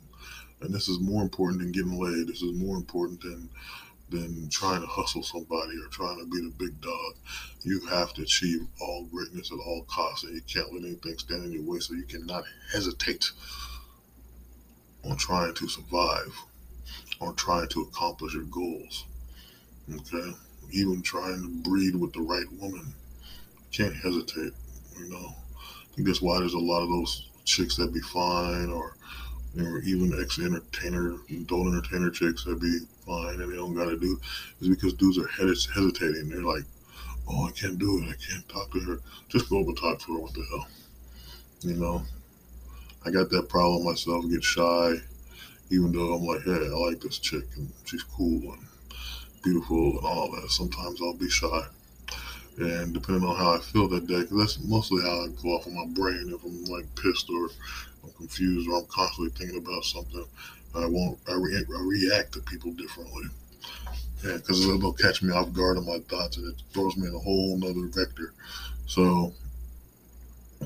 and 0.67 0.75
this 0.75 0.89
is 0.89 0.99
more 0.99 1.23
important 1.23 1.61
than 1.61 1.73
getting 1.73 1.99
laid. 1.99 2.29
This 2.29 2.43
is 2.43 2.53
more 2.53 2.77
important 2.77 3.21
than 3.21 3.49
than 4.11 4.49
trying 4.49 4.81
to 4.81 4.87
hustle 4.87 5.23
somebody 5.23 5.77
or 5.79 5.89
trying 5.91 6.19
to 6.19 6.27
be 6.27 6.41
the 6.41 6.55
big 6.59 6.81
dog. 6.81 7.15
You 7.63 7.81
have 7.87 8.13
to 8.15 8.23
achieve 8.23 8.67
all 8.81 9.05
greatness 9.05 9.51
at 9.51 9.59
all 9.59 9.85
costs, 9.89 10.25
and 10.25 10.35
you 10.35 10.43
can't 10.43 10.73
let 10.73 10.85
anything 10.85 11.19
stand 11.19 11.45
in 11.45 11.53
your 11.53 11.63
way. 11.63 11.79
So 11.79 11.95
you 11.95 12.05
cannot 12.05 12.45
hesitate 12.73 13.31
on 15.05 15.17
trying 15.17 15.55
to 15.55 15.69
survive, 15.69 16.35
on 17.21 17.35
trying 17.37 17.69
to 17.69 17.83
accomplish 17.83 18.35
your 18.35 18.45
goals. 18.45 19.05
Okay, 19.93 20.33
even 20.73 21.03
trying 21.03 21.43
to 21.43 21.69
breed 21.69 21.95
with 21.95 22.13
the 22.13 22.21
right 22.21 22.51
woman. 22.61 22.95
Can't 23.73 23.95
hesitate. 23.95 24.53
You 24.99 25.09
know, 25.09 25.35
I 25.57 25.95
think 25.95 26.07
that's 26.07 26.23
why 26.23 26.39
there's 26.39 26.55
a 26.55 26.59
lot 26.59 26.83
of 26.83 26.89
those 26.89 27.29
chicks 27.45 27.77
that 27.77 27.93
be 27.93 28.01
fine 28.01 28.71
or 28.71 28.97
or 29.59 29.81
even 29.81 30.19
ex 30.21 30.39
entertainer, 30.39 31.15
adult 31.31 31.69
entertainer 31.69 32.11
chicks 32.11 32.45
that 32.45 32.61
be 32.61 32.81
fine 33.07 33.41
and 33.41 33.53
they 33.53 33.57
don't 33.57 33.75
got 33.75 33.87
to 33.87 33.99
do 33.99 34.21
is 34.61 34.69
because 34.69 34.95
dudes 34.95 35.19
are 35.19 35.29
hesitating. 35.29 36.29
They're 36.29 36.43
like, 36.43 36.65
oh, 37.29 37.47
I 37.47 37.53
can't 37.53 37.79
do 37.79 37.99
it. 38.03 38.09
I 38.09 38.33
can't 38.33 38.49
talk 38.49 38.73
to 38.73 38.81
her. 38.81 39.01
Just 39.29 39.49
go 39.49 39.61
up 39.61 39.67
and 39.67 39.77
talk 39.77 40.01
to 40.01 40.15
her. 40.15 40.21
What 40.21 40.35
the 40.35 40.45
hell? 40.51 40.67
You 41.61 41.75
know, 41.75 42.03
I 43.07 43.11
got 43.11 43.31
that 43.31 43.49
problem 43.49 43.85
myself. 43.85 44.29
Get 44.31 44.45
shy, 44.45 44.95
even 45.71 45.93
though 45.93 46.15
I'm 46.15 46.25
like, 46.25 46.43
hey, 46.43 46.53
I 46.53 46.77
like 46.89 47.01
this 47.01 47.19
chick 47.19 47.45
and 47.57 47.73
she's 47.85 48.03
cool 48.03 48.53
and 48.53 48.67
beautiful 49.43 49.99
and 49.99 50.07
all 50.07 50.31
that. 50.33 50.51
Sometimes 50.51 51.01
I'll 51.01 51.15
be 51.15 51.29
shy. 51.29 51.63
And 52.59 52.95
depending 52.95 53.29
on 53.29 53.37
how 53.37 53.55
I 53.55 53.59
feel 53.59 53.89
that 53.89 54.07
day, 54.07 54.21
because 54.21 54.39
that's 54.39 54.65
mostly 54.65 55.03
how 55.03 55.25
I 55.25 55.29
go 55.43 55.51
off 55.51 55.67
of 55.67 55.73
my 55.73 55.87
brain. 55.87 56.33
If 56.33 56.45
I'm 56.45 56.65
like 56.67 56.87
pissed 56.95 57.29
or 57.29 57.49
I'm 58.05 58.13
confused 58.17 58.69
or 58.69 58.79
I'm 58.79 58.87
constantly 58.87 59.33
thinking 59.33 59.59
about 59.59 59.85
something, 59.85 60.25
I 60.77 60.87
won't. 60.87 61.19
I, 61.29 61.35
re- 61.35 61.57
I 61.57 61.83
react 61.83 62.33
to 62.33 62.41
people 62.41 62.73
differently. 62.73 63.25
Yeah, 64.25 64.37
because 64.37 64.67
it'll 64.67 64.93
catch 64.93 65.23
me 65.23 65.33
off 65.33 65.53
guard 65.53 65.77
on 65.77 65.87
my 65.87 65.99
thoughts 66.09 66.39
and 66.39 66.49
it 66.49 66.61
throws 66.73 66.97
me 66.97 67.09
in 67.09 67.15
a 67.15 67.19
whole 67.19 67.59
nother 67.59 67.87
vector. 67.89 68.33
So, 68.87 69.33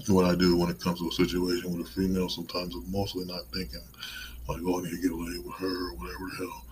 what 0.06 0.24
I 0.24 0.34
do 0.34 0.56
when 0.56 0.70
it 0.70 0.80
comes 0.80 1.00
to 1.00 1.08
a 1.08 1.12
situation 1.12 1.76
with 1.76 1.86
a 1.86 1.90
female, 1.90 2.28
sometimes 2.28 2.74
I'm 2.74 2.90
mostly 2.90 3.24
not 3.24 3.42
thinking 3.52 3.80
like, 4.48 4.60
"Oh, 4.64 4.78
I 4.78 4.82
need 4.84 4.90
to 4.90 5.02
get 5.02 5.12
laid 5.12 5.44
with 5.44 5.54
her" 5.56 5.88
or 5.88 5.94
whatever 5.94 6.24
the 6.30 6.36
hell. 6.38 6.64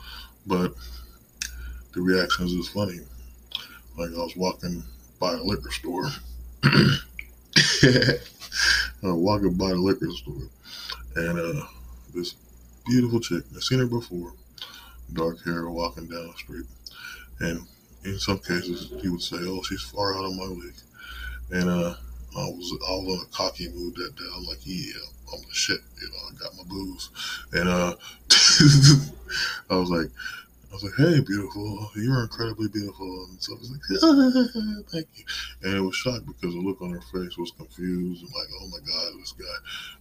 But 0.47 0.75
the 1.93 2.01
reactions 2.03 2.53
is 2.53 2.69
funny. 2.69 3.01
Like 3.99 4.11
I 4.11 4.19
was 4.19 4.37
walking 4.37 4.85
by 5.19 5.33
a 5.33 5.43
liquor 5.43 5.73
store. 5.73 6.09
I 6.63 8.19
was 9.03 9.15
walking 9.15 9.55
by 9.55 9.71
the 9.71 9.77
liquor 9.77 10.11
store, 10.11 10.49
and 11.17 11.39
uh, 11.39 11.67
this 12.15 12.35
beautiful 12.87 13.21
chick. 13.21 13.45
I've 13.55 13.63
seen 13.63 13.81
her 13.81 13.87
before. 13.87 14.33
Dark 15.13 15.45
hair, 15.45 15.69
walking 15.71 16.07
down 16.07 16.29
the 16.29 16.35
street, 16.35 16.67
and 17.41 17.61
in 18.05 18.19
some 18.19 18.39
cases 18.39 18.93
he 19.01 19.09
would 19.09 19.23
say, 19.23 19.37
"Oh, 19.41 19.63
she's 19.63 19.83
far 19.83 20.17
out 20.17 20.25
of 20.25 20.35
my 20.35 20.45
league," 20.45 20.75
and 21.53 21.71
uh, 21.71 21.95
I 22.37 22.45
was 22.45 22.77
I 22.89 22.93
was 22.93 23.23
a 23.23 23.37
cocky 23.37 23.69
mood 23.69 23.95
that 23.97 24.17
day. 24.17 24.25
I 24.35 24.39
was 24.39 24.49
like, 24.49 24.59
"Yeah, 24.65 25.01
I'm 25.33 25.41
the 25.43 25.55
shit," 25.55 25.81
you 26.03 26.09
know. 26.09 26.17
I 26.29 26.35
got 26.43 26.57
my 26.57 26.65
booze, 26.65 27.11
and 27.53 27.69
uh, 27.69 27.95
I 29.71 29.77
was 29.77 29.91
like, 29.91 30.11
was 30.77 30.85
like, 30.85 31.09
"Hey, 31.09 31.21
beautiful, 31.21 31.91
you're 31.97 32.23
incredibly 32.23 32.69
beautiful," 32.69 33.27
and 33.31 33.43
so 33.43 33.55
I 33.55 33.59
was 33.59 33.71
like, 33.71 33.81
ah, 34.03 34.83
"Thank 34.93 35.09
you," 35.15 35.25
and 35.63 35.77
it 35.79 35.81
was 35.81 35.97
shocked 35.97 36.27
because 36.27 36.55
the 36.55 36.61
look 36.61 36.83
on 36.83 36.91
her 36.91 37.01
face 37.01 37.39
was 37.39 37.51
confused 37.53 38.23
and 38.23 38.33
like, 38.35 38.49
"Oh 38.61 38.69
my 38.69 38.79
god, 38.81 39.19
this 39.19 39.33
guy." 39.33 39.57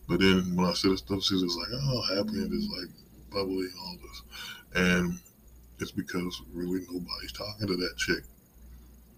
But 0.09 0.19
then 0.19 0.55
when 0.55 0.65
I 0.65 0.73
said 0.73 0.91
the 0.91 0.97
stuff, 0.97 1.23
she 1.23 1.35
was 1.35 1.55
like, 1.55 1.69
"Oh, 1.71 2.01
happy," 2.15 2.43
and 2.43 2.51
just 2.51 2.69
like 2.71 2.89
bubbly 3.31 3.67
and 3.67 3.79
all 3.79 3.97
this, 4.01 4.21
and 4.75 5.19
it's 5.79 5.91
because 5.91 6.41
really 6.53 6.81
nobody's 6.91 7.31
talking 7.31 7.67
to 7.67 7.77
that 7.77 7.97
chick. 7.97 8.23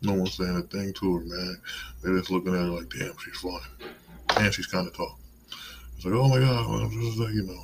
No 0.04 0.14
one's 0.14 0.36
saying 0.36 0.56
a 0.56 0.62
thing 0.62 0.94
to 0.94 1.16
her, 1.16 1.26
man. 1.26 1.62
They're 2.04 2.20
just 2.20 2.30
looking 2.30 2.54
at 2.54 2.62
her 2.62 2.70
like, 2.70 2.90
"Damn, 2.90 3.18
she's 3.18 3.38
fine," 3.38 4.38
and 4.38 4.54
she's 4.54 4.68
kind 4.68 4.86
of 4.86 4.96
tall. 4.96 5.18
It's 5.96 6.06
like, 6.06 6.14
"Oh 6.14 6.30
my 6.30 6.40
god," 6.40 6.70
like, 6.70 7.34
you 7.34 7.44
know, 7.44 7.64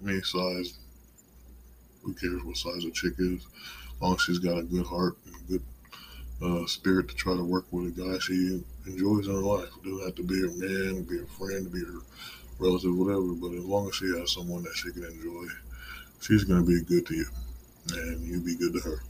me 0.00 0.20
size 0.22 0.79
who 2.02 2.14
cares 2.14 2.42
what 2.44 2.56
size 2.56 2.84
a 2.84 2.90
chick 2.90 3.14
is? 3.18 3.44
As 3.44 4.00
long 4.00 4.14
as 4.14 4.22
she's 4.22 4.38
got 4.38 4.58
a 4.58 4.62
good 4.62 4.86
heart 4.86 5.16
and 5.26 5.34
a 5.34 5.52
good 5.52 5.62
uh, 6.42 6.66
spirit 6.66 7.08
to 7.08 7.14
try 7.14 7.36
to 7.36 7.44
work 7.44 7.66
with 7.70 7.88
a 7.88 7.90
guy 7.90 8.18
she 8.18 8.62
enjoys 8.86 9.26
in 9.26 9.34
her 9.34 9.40
life. 9.40 9.68
It 9.76 9.84
doesn't 9.84 10.04
have 10.04 10.14
to 10.16 10.22
be 10.22 10.40
her 10.40 10.48
man, 10.48 11.02
be 11.02 11.18
her 11.18 11.26
friend, 11.26 11.70
be 11.72 11.80
her 11.80 12.00
relative, 12.58 12.96
whatever. 12.96 13.34
But 13.34 13.52
as 13.52 13.64
long 13.64 13.88
as 13.88 13.94
she 13.94 14.06
has 14.18 14.32
someone 14.32 14.62
that 14.62 14.74
she 14.74 14.90
can 14.92 15.04
enjoy, 15.04 15.44
she's 16.20 16.44
going 16.44 16.64
to 16.64 16.66
be 16.66 16.82
good 16.82 17.06
to 17.06 17.14
you. 17.14 17.26
And 17.92 18.22
you 18.22 18.40
be 18.40 18.56
good 18.56 18.74
to 18.74 18.80
her. 18.80 19.02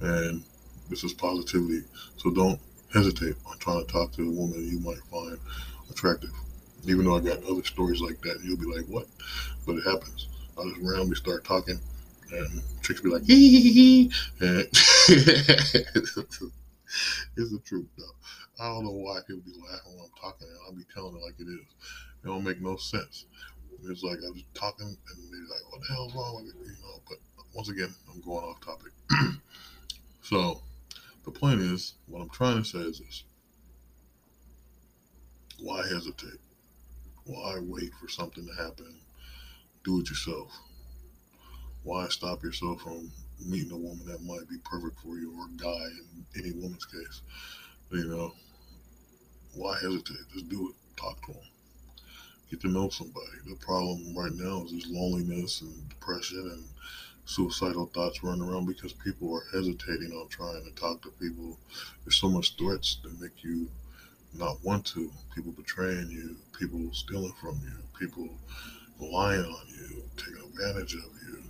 And 0.00 0.42
this 0.88 1.04
is 1.04 1.12
positivity. 1.12 1.82
So 2.16 2.30
don't 2.30 2.60
hesitate 2.92 3.34
on 3.46 3.58
trying 3.58 3.84
to 3.84 3.92
talk 3.92 4.12
to 4.12 4.28
a 4.28 4.30
woman 4.30 4.66
you 4.66 4.80
might 4.80 5.02
find 5.10 5.38
attractive. 5.90 6.30
Even 6.84 7.04
though 7.04 7.16
I 7.16 7.20
got 7.20 7.44
other 7.44 7.62
stories 7.62 8.00
like 8.00 8.20
that, 8.22 8.40
you'll 8.42 8.58
be 8.58 8.66
like, 8.66 8.86
what? 8.86 9.06
But 9.66 9.76
it 9.76 9.84
happens. 9.84 10.28
I 10.58 10.64
just 10.64 10.80
randomly 10.80 11.14
start 11.16 11.44
talking 11.44 11.78
and 12.32 12.62
be 13.02 13.10
like, 13.10 13.24
hee 13.24 13.60
hee 13.60 13.72
hee. 13.72 14.12
It's 17.36 17.50
the 17.50 17.60
truth, 17.64 17.86
though. 17.96 18.62
I 18.62 18.68
don't 18.68 18.84
know 18.84 18.90
why 18.90 19.20
people 19.26 19.42
be 19.46 19.52
laughing 19.52 19.96
when 19.96 20.04
I'm 20.04 20.20
talking, 20.20 20.46
and 20.46 20.58
I'll 20.66 20.74
be 20.74 20.84
telling 20.92 21.16
it 21.16 21.24
like 21.24 21.34
it 21.38 21.48
is. 21.48 21.66
It 22.22 22.26
don't 22.26 22.44
make 22.44 22.60
no 22.60 22.76
sense. 22.76 23.24
It's 23.88 24.02
like 24.02 24.18
I'm 24.26 24.34
just 24.34 24.54
talking, 24.54 24.86
and 24.86 25.32
they're 25.32 25.48
like, 25.48 25.72
"What 25.72 25.80
the 25.80 25.94
hell's 25.94 26.14
wrong 26.14 26.36
with 26.36 26.54
it?" 26.54 26.60
You 26.60 26.76
know. 26.82 27.00
But 27.08 27.18
once 27.54 27.70
again, 27.70 27.94
I'm 28.12 28.20
going 28.20 28.44
off 28.44 28.60
topic. 28.60 28.92
so 30.22 30.62
the 31.24 31.30
point 31.30 31.60
is, 31.60 31.94
what 32.06 32.20
I'm 32.20 32.28
trying 32.28 32.62
to 32.62 32.68
say 32.68 32.80
is 32.80 32.98
this: 32.98 33.24
Why 35.58 35.78
hesitate? 35.78 36.40
Why 37.24 37.58
wait 37.62 37.94
for 37.94 38.08
something 38.08 38.46
to 38.46 38.62
happen? 38.62 38.94
Do 39.84 40.00
it 40.00 40.10
yourself 40.10 40.52
why 41.84 42.06
stop 42.08 42.42
yourself 42.42 42.80
from 42.80 43.10
meeting 43.44 43.72
a 43.72 43.76
woman 43.76 44.06
that 44.06 44.22
might 44.22 44.48
be 44.48 44.56
perfect 44.64 45.00
for 45.00 45.16
you 45.18 45.34
or 45.38 45.46
a 45.46 45.56
guy 45.56 45.86
in 45.86 46.44
any 46.44 46.52
woman's 46.52 46.84
case? 46.84 47.22
You 47.90 48.06
know, 48.06 48.32
why 49.54 49.74
hesitate? 49.74 50.16
Just 50.32 50.48
do 50.48 50.68
it. 50.68 51.00
Talk 51.00 51.20
to 51.26 51.32
them. 51.32 51.42
Get 52.50 52.60
to 52.60 52.68
know 52.68 52.88
somebody. 52.88 53.26
The 53.46 53.56
problem 53.56 54.14
right 54.16 54.32
now 54.32 54.64
is 54.64 54.72
this 54.72 54.88
loneliness 54.88 55.60
and 55.62 55.88
depression 55.88 56.50
and 56.52 56.64
suicidal 57.24 57.86
thoughts 57.86 58.22
running 58.22 58.48
around 58.48 58.66
because 58.66 58.92
people 58.92 59.34
are 59.34 59.44
hesitating 59.52 60.12
on 60.12 60.28
trying 60.28 60.64
to 60.64 60.80
talk 60.80 61.02
to 61.02 61.10
people. 61.12 61.58
There's 62.04 62.16
so 62.16 62.28
much 62.28 62.56
threats 62.56 62.98
that 63.02 63.20
make 63.20 63.42
you 63.42 63.68
not 64.34 64.62
want 64.64 64.86
to. 64.86 65.10
People 65.34 65.52
betraying 65.52 66.10
you, 66.10 66.36
people 66.58 66.92
stealing 66.92 67.32
from 67.40 67.60
you, 67.64 67.72
people 67.98 68.28
lying 69.00 69.44
on 69.44 69.66
you, 69.68 70.04
taking 70.16 70.42
advantage 70.44 70.94
of 70.94 71.10
you 71.26 71.41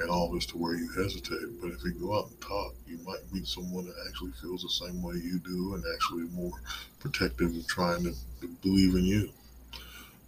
and 0.00 0.10
all 0.10 0.30
this 0.30 0.46
to 0.46 0.56
where 0.56 0.74
you 0.74 0.88
hesitate. 0.90 1.60
But 1.60 1.72
if 1.72 1.84
you 1.84 1.92
go 1.92 2.18
out 2.18 2.28
and 2.28 2.40
talk, 2.40 2.74
you 2.86 2.98
might 3.04 3.20
meet 3.32 3.46
someone 3.46 3.84
that 3.84 3.94
actually 4.08 4.32
feels 4.40 4.62
the 4.62 4.86
same 4.86 5.02
way 5.02 5.14
you 5.14 5.38
do 5.40 5.74
and 5.74 5.84
actually 5.94 6.24
more 6.34 6.52
protective 6.98 7.54
of 7.54 7.66
trying 7.66 8.04
to, 8.04 8.14
believe 8.62 8.94
in 8.94 9.04
you. 9.04 9.30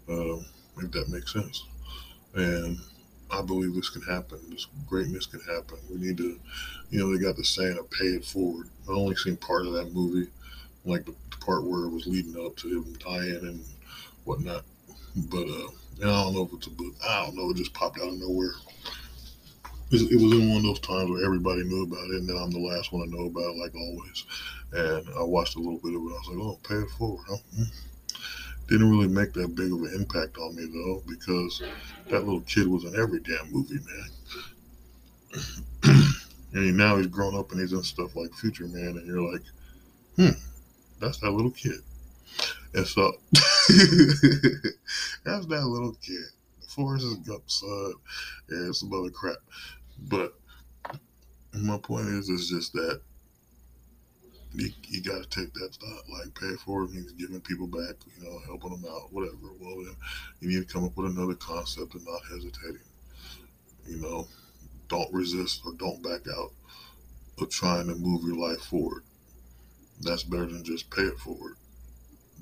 Um, 0.09 0.45
if 0.79 0.91
that 0.93 1.09
makes 1.09 1.33
sense. 1.33 1.65
And 2.35 2.79
I 3.31 3.41
believe 3.41 3.75
this 3.75 3.89
can 3.89 4.03
happen. 4.03 4.39
This 4.51 4.67
greatness 4.87 5.27
can 5.27 5.41
happen. 5.41 5.79
We 5.91 5.97
need 5.99 6.19
to, 6.19 6.39
you 6.91 6.99
know, 6.99 7.11
they 7.11 7.23
got 7.23 7.37
the 7.37 7.45
saying 7.45 7.79
of 7.79 7.91
pay 7.91 8.07
it 8.07 8.25
forward. 8.25 8.69
I 8.89 8.93
only 8.93 9.17
seen 9.17 9.37
part 9.37 9.67
of 9.67 9.73
that 9.73 9.95
movie, 9.95 10.29
like 10.85 11.07
the, 11.07 11.15
the 11.31 11.37
part 11.39 11.65
where 11.65 11.85
it 11.85 11.91
was 11.91 12.07
leading 12.07 12.37
up 12.45 12.57
to 12.57 12.69
him 12.69 12.93
dying 12.95 13.41
and 13.43 13.65
whatnot. 14.25 14.65
But 15.17 15.49
uh, 15.49 15.69
I 16.03 16.25
don't 16.25 16.35
know 16.35 16.43
if 16.43 16.53
it's 16.53 16.67
a 16.67 16.71
book. 16.71 16.95
I 17.09 17.25
don't 17.25 17.37
know. 17.37 17.51
It 17.51 17.57
just 17.57 17.75
popped 17.75 17.99
out 17.99 18.09
of 18.09 18.19
nowhere 18.19 18.53
it 19.93 20.21
was 20.21 20.33
in 20.33 20.49
one 20.49 20.59
of 20.59 20.63
those 20.63 20.81
times 20.81 21.11
where 21.11 21.25
everybody 21.25 21.65
knew 21.65 21.83
about 21.83 22.09
it, 22.09 22.17
and 22.17 22.29
then 22.29 22.37
I'm 22.37 22.51
the 22.51 22.59
last 22.59 22.93
one 22.93 23.05
to 23.05 23.15
know 23.15 23.27
about 23.27 23.55
it, 23.55 23.59
like 23.59 23.75
always. 23.75 24.25
And 24.73 25.07
I 25.19 25.23
watched 25.23 25.57
a 25.57 25.59
little 25.59 25.79
bit 25.79 25.95
of 25.95 26.01
it. 26.03 26.15
I 26.15 26.19
was 26.19 26.29
like, 26.29 26.39
oh, 26.39 26.59
pay 26.67 26.77
it 26.77 26.91
forward. 26.97 27.25
Huh? 27.29 27.37
Hmm. 27.57 27.65
Didn't 28.69 28.91
really 28.91 29.09
make 29.09 29.35
that 29.35 29.55
big 29.55 29.73
of 29.73 29.83
an 29.83 29.93
impact 29.95 30.39
on 30.39 30.57
me 30.57 30.65
though, 30.65 31.03
because 31.07 31.63
that 32.09 32.25
little 32.25 32.41
kid 32.41 32.67
was 32.69 32.85
in 32.85 32.97
every 32.99 33.21
damn 33.21 33.53
movie, 33.53 33.81
man. 33.85 34.09
and 36.55 36.77
now 36.77 36.97
he's 36.97 37.07
grown 37.09 37.37
up 37.37 37.51
and 37.51 37.61
he's 37.61 37.73
in 37.73 37.83
stuff 37.83 38.17
like 38.17 38.33
Future 38.35 38.69
Man, 38.69 38.97
and 38.97 39.07
you're 39.07 39.31
like, 39.31 39.43
hmm, 40.17 40.39
that's 41.01 41.19
that 41.19 41.33
little 41.33 41.51
kid. 41.51 41.81
And 42.75 42.87
so 42.87 43.13
that's 45.25 45.45
that 45.47 45.67
little 45.67 45.95
kid. 46.01 46.25
Forrest 46.69 47.27
Gump 47.27 47.43
son 47.51 47.93
and 48.49 48.75
some 48.75 48.93
other 48.95 49.11
crap. 49.11 49.37
But 50.09 50.35
my 51.55 51.79
point 51.79 52.09
is, 52.09 52.29
is 52.29 52.49
just 52.49 52.73
that 52.73 53.01
you, 54.55 54.71
you 54.89 55.03
got 55.03 55.23
to 55.23 55.29
take 55.29 55.53
that 55.55 55.75
thought, 55.75 56.03
like 56.11 56.35
pay 56.39 56.47
it 56.47 56.61
forward 56.61 56.91
means 56.91 57.13
giving 57.13 57.41
people 57.41 57.67
back, 57.67 57.97
you 58.19 58.25
know, 58.25 58.39
helping 58.47 58.71
them 58.71 58.85
out, 58.91 59.13
whatever. 59.13 59.37
Well, 59.59 59.85
then 59.85 59.97
you 60.41 60.49
need 60.49 60.69
to 60.69 60.73
come 60.73 60.85
up 60.85 60.97
with 60.97 61.11
another 61.11 61.35
concept 61.35 61.95
and 61.95 62.05
not 62.05 62.21
hesitating. 62.31 62.87
You 63.87 63.97
know, 64.01 64.29
don't 64.89 65.13
resist 65.13 65.63
or 65.65 65.73
don't 65.75 66.03
back 66.03 66.21
out 66.37 66.53
of 67.41 67.51
trying 67.51 67.87
to 67.89 67.95
move 67.95 68.25
your 68.25 68.37
life 68.37 68.61
forward. 68.65 69.05
That's 70.01 70.23
better 70.23 70.47
than 70.47 70.65
just 70.65 70.91
pay 70.91 71.03
it 71.03 71.19
forward. 71.19 71.55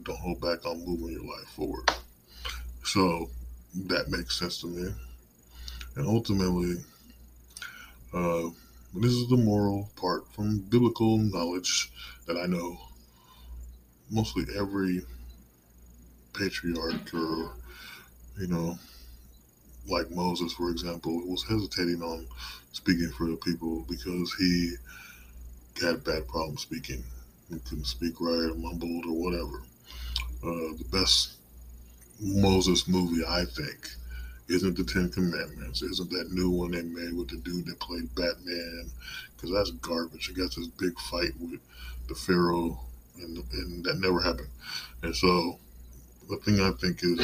Don't 0.02 0.18
hold 0.18 0.40
back 0.40 0.66
on 0.66 0.84
moving 0.84 1.12
your 1.12 1.24
life 1.24 1.48
forward. 1.54 1.90
So 2.84 3.30
that 3.86 4.08
makes 4.08 4.38
sense 4.38 4.60
to 4.62 4.66
me. 4.66 4.90
And 5.96 6.06
ultimately, 6.06 6.76
uh, 8.12 8.48
this 8.94 9.12
is 9.12 9.28
the 9.28 9.36
moral 9.36 9.90
part 9.96 10.32
from 10.32 10.58
biblical 10.58 11.18
knowledge 11.18 11.90
that 12.26 12.36
I 12.36 12.46
know. 12.46 12.78
Mostly 14.10 14.44
every 14.58 15.02
patriarch 16.32 17.14
or, 17.14 17.52
you 18.38 18.48
know, 18.48 18.76
like 19.88 20.10
Moses, 20.10 20.52
for 20.52 20.70
example, 20.70 21.22
was 21.26 21.44
hesitating 21.44 22.02
on 22.02 22.26
speaking 22.72 23.10
for 23.10 23.26
the 23.26 23.36
people 23.36 23.84
because 23.88 24.32
he 24.34 24.74
had 25.80 26.04
bad 26.04 26.26
problems 26.28 26.62
speaking. 26.62 27.02
He 27.48 27.58
couldn't 27.60 27.86
speak 27.86 28.20
right 28.20 28.50
or 28.50 28.54
mumbled 28.54 29.06
or 29.06 29.14
whatever. 29.14 29.62
Uh, 30.42 30.76
the 30.78 30.86
best 30.90 31.36
Moses 32.20 32.86
movie, 32.86 33.24
I 33.26 33.44
think, 33.44 33.90
isn't 34.50 34.76
the 34.76 34.84
Ten 34.84 35.08
Commandments, 35.10 35.80
isn't 35.82 36.10
that 36.10 36.32
new 36.32 36.50
one 36.50 36.72
they 36.72 36.82
made 36.82 37.14
with 37.14 37.28
the 37.28 37.36
dude 37.36 37.66
that 37.66 37.78
played 37.78 38.12
Batman, 38.16 38.90
because 39.36 39.52
that's 39.52 39.70
garbage. 39.70 40.26
He 40.26 40.34
got 40.34 40.54
this 40.54 40.66
big 40.66 40.98
fight 40.98 41.32
with 41.38 41.60
the 42.08 42.14
Pharaoh, 42.14 42.78
and, 43.18 43.38
and 43.52 43.84
that 43.84 44.00
never 44.00 44.20
happened. 44.20 44.48
And 45.02 45.14
so 45.14 45.58
the 46.28 46.36
thing 46.38 46.60
I 46.60 46.72
think 46.72 46.98
is 47.02 47.20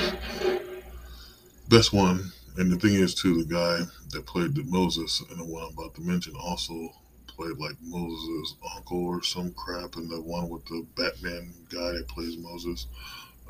best 1.68 1.92
one, 1.92 2.30
and 2.56 2.71
the 2.71 2.78
thing 2.78 2.95
is 2.95 3.14
too, 3.14 3.42
the 3.42 3.52
guy 3.52 3.80
that 4.12 4.26
played 4.26 4.54
the 4.54 4.62
Moses 4.64 5.23
and 5.28 5.40
the 5.40 5.45
one 5.45 5.64
I'm 5.64 5.73
about 5.73 5.95
to 5.97 6.00
mention 6.02 6.35
also 6.37 6.90
played 7.26 7.59
like 7.59 7.76
Moses' 7.83 8.54
uncle 8.76 9.04
or 9.04 9.23
some 9.23 9.52
crap, 9.52 9.97
and 9.97 10.09
the 10.09 10.21
one 10.21 10.49
with 10.49 10.64
the 10.66 10.87
Batman 10.97 11.52
guy 11.68 11.92
that 11.92 12.09
plays 12.09 12.37
Moses. 12.37 12.87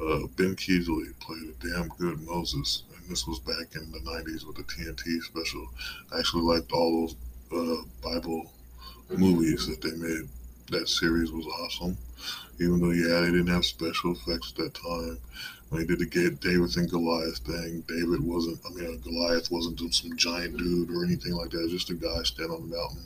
Uh, 0.00 0.26
ben 0.36 0.54
Kingsley 0.56 1.06
played 1.20 1.42
a 1.48 1.66
damn 1.66 1.88
good 1.88 2.20
Moses, 2.26 2.82
this 3.08 3.26
was 3.26 3.38
back 3.40 3.74
in 3.74 3.90
the 3.92 3.98
90s 4.00 4.46
with 4.46 4.56
the 4.56 4.62
TNT 4.64 5.22
special. 5.22 5.66
I 6.12 6.18
actually 6.18 6.42
liked 6.42 6.72
all 6.72 7.06
those 7.50 7.80
uh, 7.80 7.82
Bible 8.02 8.50
movies 9.10 9.66
that 9.66 9.80
they 9.82 9.96
made. 9.96 10.28
That 10.70 10.88
series 10.88 11.30
was 11.30 11.46
awesome, 11.46 11.96
even 12.58 12.80
though, 12.80 12.90
yeah, 12.90 13.20
they 13.20 13.30
didn't 13.30 13.46
have 13.46 13.64
special 13.64 14.12
effects 14.12 14.52
at 14.52 14.64
that 14.64 14.74
time. 14.74 15.18
When 15.68 15.80
they 15.80 15.86
did 15.86 15.98
the 15.98 16.30
David 16.40 16.76
and 16.76 16.90
Goliath 16.90 17.38
thing, 17.38 17.84
David 17.86 18.20
wasn't, 18.20 18.60
I 18.66 18.70
mean, 18.70 19.00
Goliath 19.00 19.50
wasn't 19.50 19.80
some 19.94 20.16
giant 20.16 20.56
dude 20.56 20.90
or 20.90 21.04
anything 21.04 21.34
like 21.34 21.50
that, 21.50 21.68
just 21.70 21.90
a 21.90 21.94
guy 21.94 22.22
standing 22.24 22.56
on 22.56 22.68
the 22.68 22.76
mountain 22.76 23.04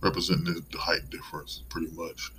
representing 0.00 0.54
the 0.54 0.78
height 0.78 1.08
difference, 1.10 1.62
pretty 1.68 1.92
much 1.94 2.32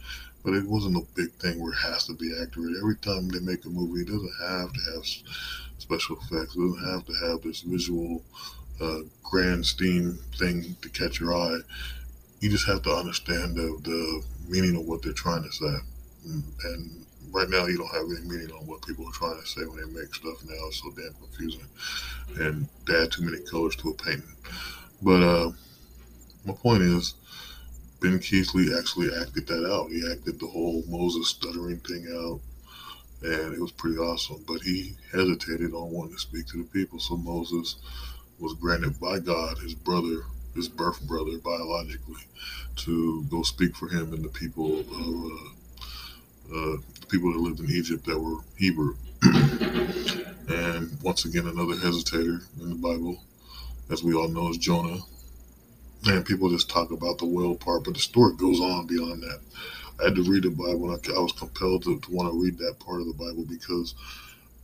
but 0.47 0.53
it 0.53 0.65
wasn't 0.65 0.95
a 0.95 1.05
big 1.13 1.29
thing 1.33 1.59
where 1.61 1.73
it 1.73 1.79
has 1.79 2.05
to 2.05 2.13
be 2.13 2.31
accurate. 2.41 2.77
Every 2.79 2.95
time 2.95 3.27
they 3.27 3.39
make 3.39 3.65
a 3.65 3.69
movie, 3.69 4.03
it 4.03 4.07
doesn't 4.07 4.31
have 4.47 4.71
to 4.71 4.79
have 4.93 5.03
special 5.87 6.17
effects. 6.17 6.55
It 6.55 6.59
doesn't 6.59 6.91
have 6.91 7.05
to 7.05 7.13
have 7.27 7.41
this 7.41 7.61
visual 7.61 8.21
uh, 8.81 8.99
grand 9.23 9.65
scheme 9.65 10.19
thing 10.37 10.75
to 10.81 10.89
catch 10.89 11.19
your 11.19 11.33
eye. 11.33 11.59
You 12.41 12.49
just 12.49 12.67
have 12.67 12.83
to 12.83 12.91
understand 12.91 13.55
the, 13.55 13.79
the 13.83 14.23
meaning 14.49 14.75
of 14.75 14.85
what 14.85 15.01
they're 15.01 15.13
trying 15.13 15.43
to 15.43 15.51
say. 15.51 15.75
And, 16.25 16.43
and 16.65 17.05
right 17.31 17.49
now, 17.49 17.65
you 17.65 17.77
don't 17.77 17.93
have 17.93 18.05
any 18.05 18.27
meaning 18.29 18.51
on 18.51 18.67
what 18.67 18.85
people 18.85 19.07
are 19.07 19.13
trying 19.13 19.39
to 19.39 19.47
say 19.47 19.61
when 19.65 19.77
they 19.77 19.99
make 19.99 20.13
stuff 20.13 20.43
now. 20.45 20.67
It's 20.67 20.81
so 20.81 20.91
damn 20.91 21.13
confusing. 21.13 21.67
And 22.39 22.67
they 22.85 23.01
add 23.01 23.11
too 23.11 23.23
many 23.23 23.39
colors 23.49 23.75
to 23.77 23.89
a 23.89 23.93
painting. 23.93 24.35
But 25.01 25.23
uh, 25.23 25.51
my 26.45 26.53
point 26.53 26.83
is, 26.83 27.15
Ben 28.01 28.19
Kingsley 28.19 28.67
actually 28.77 29.09
acted 29.19 29.47
that 29.47 29.65
out. 29.65 29.89
He 29.89 30.03
acted 30.11 30.39
the 30.39 30.47
whole 30.47 30.83
Moses 30.87 31.29
stuttering 31.29 31.79
thing 31.79 32.05
out, 32.13 32.39
and 33.23 33.53
it 33.53 33.59
was 33.59 33.71
pretty 33.71 33.97
awesome. 33.97 34.43
But 34.47 34.61
he 34.61 34.95
hesitated 35.11 35.73
on 35.73 35.91
wanting 35.91 36.15
to 36.15 36.19
speak 36.19 36.47
to 36.47 36.57
the 36.57 36.69
people, 36.69 36.99
so 36.99 37.17
Moses 37.17 37.77
was 38.39 38.53
granted 38.55 38.99
by 38.99 39.19
God, 39.19 39.57
his 39.59 39.73
brother, 39.75 40.23
his 40.55 40.67
birth 40.69 41.01
brother, 41.07 41.37
biologically, 41.39 42.23
to 42.77 43.23
go 43.29 43.43
speak 43.43 43.75
for 43.75 43.89
him 43.89 44.13
and 44.13 44.23
the 44.23 44.29
people 44.29 44.79
of 44.79 44.87
uh, 44.91 45.65
uh, 46.53 46.77
the 47.01 47.07
people 47.09 47.33
that 47.33 47.39
lived 47.39 47.59
in 47.59 47.69
Egypt 47.71 48.05
that 48.05 48.19
were 48.19 48.37
Hebrew. 48.57 48.95
and 50.49 51.01
once 51.01 51.25
again, 51.25 51.47
another 51.47 51.75
hesitator 51.75 52.41
in 52.61 52.69
the 52.69 52.75
Bible, 52.75 53.21
as 53.91 54.03
we 54.03 54.13
all 54.13 54.29
know, 54.29 54.49
is 54.49 54.57
Jonah 54.57 54.99
and 56.05 56.25
people 56.25 56.49
just 56.49 56.69
talk 56.69 56.91
about 56.91 57.17
the 57.17 57.25
whale 57.25 57.55
part, 57.55 57.83
but 57.83 57.93
the 57.93 57.99
story 57.99 58.35
goes 58.37 58.59
on 58.59 58.87
beyond 58.87 59.23
that. 59.23 59.41
I 59.99 60.05
had 60.05 60.15
to 60.15 60.23
read 60.23 60.43
the 60.43 60.49
Bible, 60.49 60.91
and 60.91 61.07
I, 61.07 61.15
I 61.15 61.19
was 61.19 61.31
compelled 61.31 61.83
to, 61.83 61.99
to 61.99 62.11
want 62.11 62.31
to 62.31 62.41
read 62.41 62.57
that 62.59 62.79
part 62.79 63.01
of 63.01 63.07
the 63.07 63.13
Bible 63.13 63.45
because 63.47 63.95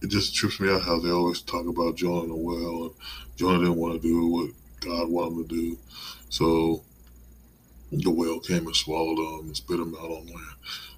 it 0.01 0.09
just 0.09 0.35
trips 0.35 0.59
me 0.59 0.69
out 0.69 0.83
how 0.83 0.99
they 0.99 1.09
always 1.09 1.41
talk 1.41 1.65
about 1.67 1.95
Jonah 1.95 2.23
and 2.23 2.31
the 2.31 2.35
whale, 2.35 2.83
and 2.85 2.93
Jonah 3.35 3.59
didn't 3.59 3.77
want 3.77 4.01
to 4.01 4.07
do 4.07 4.27
what 4.27 4.49
God 4.79 5.09
wanted 5.09 5.37
him 5.37 5.47
to 5.47 5.55
do, 5.55 5.77
so 6.29 6.83
the 7.91 8.11
whale 8.11 8.39
came 8.39 8.65
and 8.65 8.75
swallowed 8.75 9.19
him 9.19 9.47
and 9.47 9.57
spit 9.57 9.79
him 9.79 9.95
out 9.95 10.11
on 10.11 10.27
land. 10.27 10.57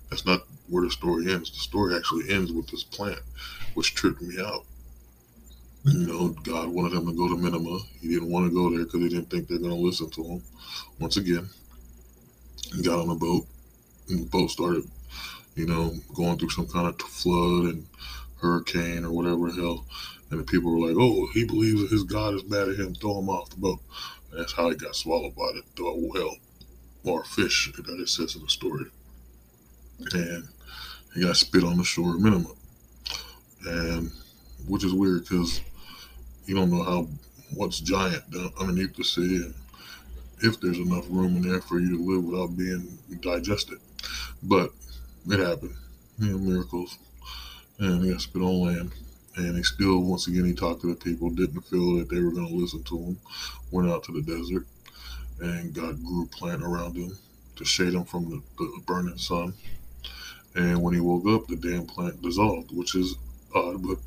That's 0.09 0.25
not 0.25 0.41
where 0.69 0.83
the 0.83 0.91
story 0.91 1.31
ends. 1.31 1.51
The 1.51 1.59
story 1.59 1.95
actually 1.95 2.31
ends 2.31 2.51
with 2.51 2.67
this 2.67 2.83
plant, 2.83 3.19
which 3.73 3.95
tripped 3.95 4.21
me 4.21 4.41
out 4.41 4.65
you 5.85 6.07
know, 6.07 6.29
God 6.29 6.69
wanted 6.69 6.93
him 6.93 7.05
to 7.05 7.13
go 7.13 7.27
to 7.27 7.39
Nineveh. 7.39 7.77
He 8.01 8.07
didn't 8.07 8.31
want 8.31 8.47
to 8.47 8.53
go 8.53 8.71
there 8.71 8.85
because 8.85 9.01
he 9.01 9.09
didn't 9.09 9.29
think 9.29 9.47
they're 9.47 9.59
going 9.59 9.69
to 9.69 9.75
listen 9.75 10.09
to 10.11 10.23
him. 10.23 10.43
Once 10.99 11.17
again, 11.17 11.47
he 12.75 12.81
got 12.81 12.99
on 12.99 13.09
a 13.09 13.15
boat, 13.15 13.45
and 14.09 14.21
the 14.21 14.29
boat 14.29 14.49
started, 14.49 14.83
you 15.55 15.65
know, 15.65 15.93
going 16.13 16.37
through 16.37 16.49
some 16.49 16.67
kind 16.67 16.87
of 16.87 16.99
flood 17.01 17.65
and 17.65 17.85
hurricane 18.41 19.05
or 19.05 19.11
whatever 19.11 19.51
the 19.51 19.61
hell. 19.61 19.85
And 20.29 20.39
the 20.39 20.43
people 20.43 20.71
were 20.71 20.87
like, 20.87 20.97
oh, 20.99 21.27
he 21.33 21.45
believes 21.45 21.91
his 21.91 22.03
God 22.03 22.33
is 22.33 22.43
mad 22.45 22.69
at 22.69 22.79
him, 22.79 22.95
throw 22.95 23.19
him 23.19 23.29
off 23.29 23.49
the 23.49 23.57
boat. 23.57 23.79
And 24.31 24.39
that's 24.39 24.53
how 24.53 24.69
he 24.69 24.75
got 24.75 24.95
swallowed 24.95 25.35
by 25.35 25.51
the, 25.53 25.63
whale 25.77 26.35
or 27.03 27.23
fish 27.23 27.71
that 27.75 27.99
it 27.99 28.09
says 28.09 28.35
in 28.35 28.41
the 28.41 28.49
story. 28.49 28.85
And 30.13 30.47
he 31.13 31.21
got 31.21 31.37
spit 31.37 31.63
on 31.63 31.77
the 31.77 31.83
shore 31.83 32.17
Nineveh. 32.17 32.49
And 33.67 34.11
which 34.67 34.83
is 34.83 34.93
weird 34.93 35.23
because 35.23 35.61
you 36.45 36.55
don't 36.55 36.71
know 36.71 36.83
how 36.83 37.07
what's 37.53 37.79
giant 37.79 38.23
underneath 38.59 38.95
the 38.95 39.03
sea 39.03 39.37
and 39.37 39.53
if 40.41 40.59
there's 40.59 40.77
enough 40.77 41.05
room 41.09 41.37
in 41.37 41.49
there 41.49 41.61
for 41.61 41.79
you 41.79 41.97
to 41.97 42.03
live 42.03 42.23
without 42.23 42.57
being 42.57 42.97
digested. 43.21 43.79
But 44.47 44.71
it 45.29 45.39
happened. 45.39 45.75
You 46.19 46.31
know, 46.31 46.37
miracles. 46.37 46.97
And 47.79 48.03
he 48.03 48.11
got 48.11 48.21
spit 48.21 48.41
on 48.41 48.61
land. 48.61 48.91
And 49.37 49.57
he 49.57 49.63
still, 49.63 49.99
once 49.99 50.27
again, 50.27 50.45
he 50.45 50.53
talked 50.53 50.81
to 50.81 50.87
the 50.87 50.95
people, 50.95 51.29
didn't 51.29 51.61
feel 51.61 51.97
that 51.97 52.09
they 52.09 52.21
were 52.21 52.31
going 52.31 52.47
to 52.47 52.55
listen 52.55 52.83
to 52.83 52.97
him, 52.97 53.17
went 53.71 53.89
out 53.89 54.03
to 54.05 54.13
the 54.13 54.21
desert, 54.21 54.65
and 55.41 55.73
God 55.73 56.01
grew 56.05 56.23
a 56.23 56.27
plant 56.27 56.63
around 56.63 56.95
him 56.95 57.17
to 57.57 57.65
shade 57.65 57.93
him 57.93 58.05
from 58.05 58.29
the, 58.29 58.41
the 58.57 58.81
burning 58.85 59.17
sun. 59.17 59.53
And 60.55 60.81
when 60.81 60.93
he 60.93 61.01
woke 61.01 61.27
up, 61.27 61.47
the 61.47 61.57
damn 61.57 61.85
plant 61.85 62.21
dissolved, 62.21 62.71
which 62.71 62.95
is 62.95 63.15
odd, 63.53 63.85
but 63.85 63.97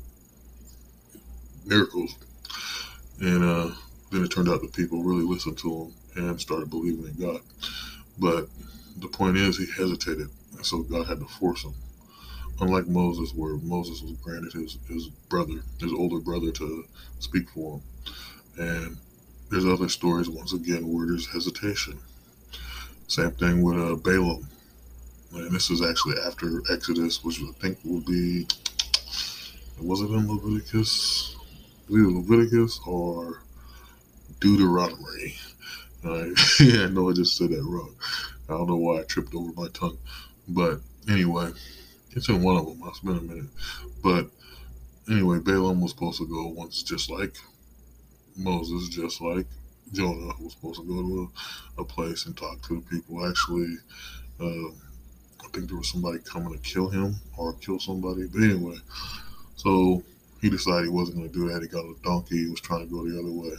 miracles. 1.65 2.15
And 3.21 3.43
uh, 3.43 3.71
then 4.11 4.23
it 4.23 4.29
turned 4.29 4.49
out 4.49 4.61
that 4.61 4.73
people 4.73 5.03
really 5.03 5.23
listened 5.23 5.59
to 5.59 5.83
him 5.83 5.93
and 6.15 6.41
started 6.41 6.71
believing 6.71 7.05
in 7.05 7.13
God. 7.23 7.41
But 8.17 8.47
the 8.99 9.07
point 9.07 9.37
is, 9.37 9.57
he 9.57 9.65
hesitated, 9.65 10.29
and 10.55 10.65
so 10.65 10.83
God 10.83 11.07
had 11.07 11.19
to 11.19 11.25
force 11.25 11.63
him. 11.63 11.73
Unlike 12.61 12.87
Moses, 12.87 13.33
where 13.33 13.55
Moses 13.57 14.01
was 14.01 14.13
granted 14.13 14.53
his, 14.53 14.77
his 14.87 15.07
brother, 15.29 15.61
his 15.79 15.93
older 15.93 16.19
brother, 16.19 16.51
to 16.51 16.85
speak 17.19 17.49
for 17.49 17.75
him. 17.77 17.81
And 18.57 18.97
there's 19.49 19.65
other 19.65 19.89
stories, 19.89 20.29
once 20.29 20.53
again, 20.53 20.91
where 20.91 21.07
there's 21.07 21.31
hesitation. 21.31 21.97
Same 23.07 23.31
thing 23.31 23.61
with 23.61 23.77
uh, 23.77 23.95
Balaam. 23.95 24.47
And 25.33 25.51
this 25.51 25.69
is 25.69 25.81
actually 25.81 26.15
after 26.25 26.61
Exodus, 26.71 27.23
which 27.23 27.41
I 27.41 27.51
think 27.61 27.77
will 27.85 28.01
be, 28.01 28.45
was 29.81 30.01
it 30.01 30.09
in 30.11 30.27
Leviticus? 30.27 31.37
either 31.89 32.11
Leviticus 32.11 32.79
or 32.85 33.41
Deuteronomy. 34.39 35.35
I, 36.03 36.33
yeah, 36.59 36.83
I 36.83 36.89
know 36.89 37.09
I 37.09 37.13
just 37.13 37.37
said 37.37 37.49
that 37.49 37.63
wrong. 37.63 37.95
I 38.49 38.57
don't 38.57 38.67
know 38.67 38.77
why 38.77 38.99
I 38.99 39.03
tripped 39.03 39.35
over 39.35 39.51
my 39.53 39.67
tongue. 39.73 39.97
But 40.47 40.79
anyway, 41.07 41.51
it's 42.11 42.29
in 42.29 42.41
one 42.41 42.57
of 42.57 42.65
them. 42.65 42.81
It's 42.87 42.99
been 42.99 43.17
a 43.17 43.21
minute. 43.21 43.49
But 44.03 44.27
anyway, 45.09 45.39
Balaam 45.39 45.81
was 45.81 45.91
supposed 45.91 46.17
to 46.17 46.27
go 46.27 46.47
once 46.47 46.81
just 46.81 47.11
like 47.11 47.35
Moses, 48.35 48.89
just 48.89 49.21
like 49.21 49.45
Jonah 49.93 50.33
was 50.39 50.53
supposed 50.53 50.79
to 50.79 50.87
go 50.87 51.01
to 51.01 51.31
a, 51.77 51.81
a 51.81 51.85
place 51.85 52.25
and 52.25 52.35
talk 52.35 52.61
to 52.63 52.75
the 52.75 52.81
people. 52.89 53.27
Actually, 53.27 53.75
uh, 54.39 54.69
I 55.43 55.47
think 55.53 55.67
there 55.67 55.77
was 55.77 55.91
somebody 55.91 56.19
coming 56.19 56.53
to 56.53 56.59
kill 56.59 56.89
him 56.89 57.15
or 57.37 57.53
kill 57.53 57.79
somebody. 57.79 58.27
But 58.27 58.43
anyway, 58.43 58.77
so 59.55 60.03
he 60.41 60.49
decided 60.49 60.85
he 60.85 60.89
wasn't 60.89 61.17
going 61.17 61.29
to 61.29 61.37
do 61.37 61.49
that. 61.49 61.61
He 61.61 61.67
got 61.67 61.85
a 61.85 61.95
donkey. 62.03 62.45
He 62.45 62.49
was 62.49 62.61
trying 62.61 62.87
to 62.87 62.91
go 62.91 63.07
the 63.07 63.19
other 63.19 63.31
way. 63.31 63.55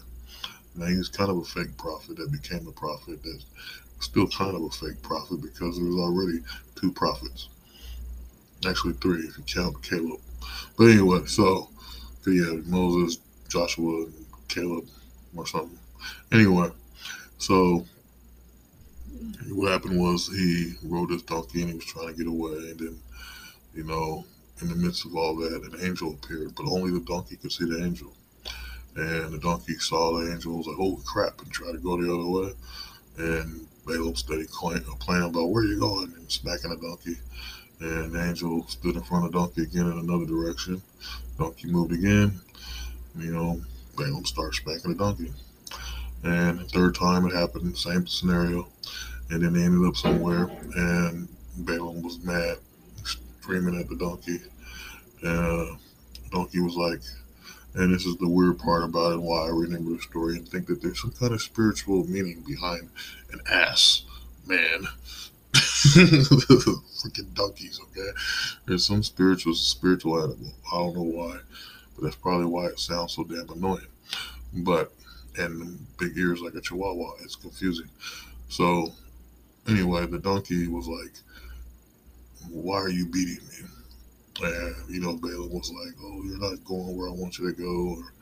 Now 0.74 0.86
he 0.86 0.96
was 0.96 1.08
kind 1.08 1.30
of 1.30 1.38
a 1.38 1.44
fake 1.44 1.76
prophet 1.76 2.16
that 2.16 2.32
became 2.32 2.66
a 2.66 2.72
prophet 2.72 3.20
that's 3.22 3.44
still 4.00 4.26
kind 4.28 4.56
of 4.56 4.62
a 4.62 4.70
fake 4.70 5.00
prophet 5.02 5.40
because 5.40 5.76
there 5.76 5.86
was 5.86 5.96
already 5.96 6.40
two 6.74 6.90
prophets. 6.92 7.48
Actually, 8.66 8.94
three 8.94 9.20
if 9.20 9.38
you 9.38 9.44
count 9.44 9.82
Caleb. 9.82 10.20
But 10.76 10.84
anyway, 10.86 11.24
so 11.26 11.68
yeah, 12.26 12.60
Moses, 12.66 13.18
Joshua, 13.48 14.04
and 14.04 14.26
Caleb 14.48 14.86
or 15.34 15.46
something. 15.46 15.78
Anyway, 16.32 16.70
so 17.38 17.86
what 19.50 19.72
happened 19.72 19.98
was 19.98 20.28
he 20.28 20.74
rode 20.82 21.10
his 21.10 21.22
donkey 21.22 21.62
and 21.62 21.70
he 21.70 21.76
was 21.76 21.84
trying 21.84 22.08
to 22.08 22.14
get 22.14 22.26
away, 22.26 22.52
and 22.70 22.78
then, 22.78 22.98
you 23.74 23.84
know, 23.84 24.24
in 24.60 24.68
the 24.68 24.74
midst 24.74 25.06
of 25.06 25.16
all 25.16 25.36
that, 25.36 25.62
an 25.62 25.86
angel 25.86 26.12
appeared, 26.12 26.54
but 26.54 26.66
only 26.66 26.90
the 26.90 27.00
donkey 27.00 27.36
could 27.36 27.52
see 27.52 27.64
the 27.64 27.82
angel. 27.82 28.12
And 28.96 29.32
the 29.32 29.38
donkey 29.38 29.74
saw 29.78 30.18
the 30.18 30.32
angel, 30.32 30.58
was 30.58 30.66
like, 30.66 30.76
"Holy 30.76 31.02
crap!" 31.04 31.40
and 31.40 31.50
tried 31.50 31.72
to 31.72 31.78
go 31.78 31.96
the 31.96 32.12
other 32.12 32.28
way. 32.28 32.54
And 33.18 33.66
Balaam 33.90 34.14
steady 34.14 34.46
playing 34.46 35.24
about 35.24 35.50
where 35.50 35.64
you're 35.64 35.80
going 35.80 36.12
and 36.16 36.30
smacking 36.30 36.70
the 36.70 36.76
donkey. 36.76 37.16
And 37.80 38.14
angel 38.14 38.64
stood 38.68 38.94
in 38.94 39.02
front 39.02 39.26
of 39.26 39.32
donkey 39.32 39.62
again 39.62 39.86
in 39.86 39.98
another 39.98 40.26
direction. 40.26 40.80
Donkey 41.38 41.66
moved 41.66 41.92
again. 41.92 42.40
You 43.18 43.32
know, 43.32 43.60
Balaam 43.96 44.24
started 44.24 44.54
smacking 44.54 44.92
the 44.92 44.98
donkey. 44.98 45.32
And 46.22 46.70
third 46.70 46.94
time 46.94 47.26
it 47.26 47.34
happened, 47.34 47.76
same 47.76 48.06
scenario. 48.06 48.68
And 49.30 49.42
then 49.42 49.54
they 49.54 49.62
ended 49.62 49.88
up 49.88 49.96
somewhere, 49.96 50.50
and 50.76 51.28
Balaam 51.58 52.02
was 52.02 52.22
mad, 52.24 52.58
screaming 53.02 53.78
at 53.80 53.88
the 53.88 53.96
donkey. 53.96 54.38
And 55.22 55.70
uh, 55.70 55.76
donkey 56.30 56.60
was 56.60 56.76
like, 56.76 57.00
and 57.74 57.94
this 57.94 58.04
is 58.04 58.16
the 58.16 58.28
weird 58.28 58.58
part 58.58 58.82
about 58.84 59.12
it, 59.12 59.20
why 59.20 59.46
I 59.46 59.48
remember 59.48 59.92
the 59.92 60.00
story 60.00 60.36
and 60.36 60.48
think 60.48 60.66
that 60.66 60.82
there's 60.82 61.00
some 61.00 61.12
kind 61.12 61.32
of 61.32 61.40
spiritual 61.42 62.04
meaning 62.06 62.42
behind 62.46 62.90
an 63.32 63.40
ass 63.48 64.02
man. 64.46 64.86
Freaking 65.54 67.32
donkeys, 67.34 67.80
okay? 67.80 68.10
There's 68.66 68.86
some 68.86 69.02
spiritual 69.02 69.54
spiritual 69.54 70.18
animal. 70.18 70.52
I 70.72 70.76
don't 70.76 70.96
know 70.96 71.02
why, 71.02 71.38
but 71.94 72.04
that's 72.04 72.16
probably 72.16 72.46
why 72.46 72.66
it 72.66 72.78
sounds 72.78 73.14
so 73.14 73.24
damn 73.24 73.48
annoying. 73.50 73.86
But 74.52 74.92
and 75.38 75.86
big 75.98 76.16
ears 76.16 76.40
like 76.40 76.54
a 76.54 76.60
chihuahua, 76.60 77.12
it's 77.22 77.36
confusing. 77.36 77.88
So 78.48 78.92
anyway, 79.68 80.06
the 80.06 80.18
donkey 80.18 80.66
was 80.66 80.88
like, 80.88 81.12
"Why 82.48 82.76
are 82.76 82.88
you 82.88 83.06
beating 83.06 83.44
me?" 83.48 83.68
And, 84.42 84.74
you 84.88 85.00
know, 85.00 85.16
Balaam 85.16 85.50
was 85.52 85.70
like, 85.70 85.94
oh, 86.02 86.22
you're 86.24 86.38
not 86.38 86.64
going 86.64 86.96
where 86.96 87.08
I 87.08 87.12
want 87.12 87.38
you 87.38 87.46
to 87.52 87.60
go, 87.60 87.96
or 87.98 88.12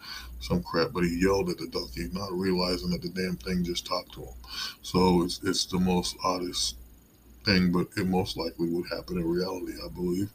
some 0.40 0.62
crap. 0.62 0.92
But 0.92 1.04
he 1.04 1.20
yelled 1.20 1.48
at 1.48 1.58
the 1.58 1.68
donkey, 1.68 2.08
not 2.12 2.32
realizing 2.32 2.90
that 2.90 3.02
the 3.02 3.10
damn 3.10 3.36
thing 3.36 3.64
just 3.64 3.86
talked 3.86 4.14
to 4.14 4.22
him. 4.22 4.34
So 4.82 5.22
it's, 5.22 5.40
it's 5.44 5.66
the 5.66 5.78
most 5.78 6.16
oddest 6.24 6.76
thing, 7.44 7.72
but 7.72 7.88
it 7.96 8.06
most 8.06 8.36
likely 8.36 8.68
would 8.68 8.88
happen 8.90 9.18
in 9.18 9.28
reality, 9.28 9.72
I 9.84 9.88
believe, 9.88 10.30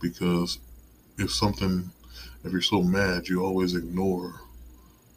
because 0.00 0.58
if 1.18 1.30
something, 1.30 1.90
if 2.44 2.52
you're 2.52 2.60
so 2.60 2.82
mad, 2.82 3.28
you 3.28 3.44
always 3.44 3.74
ignore 3.74 4.40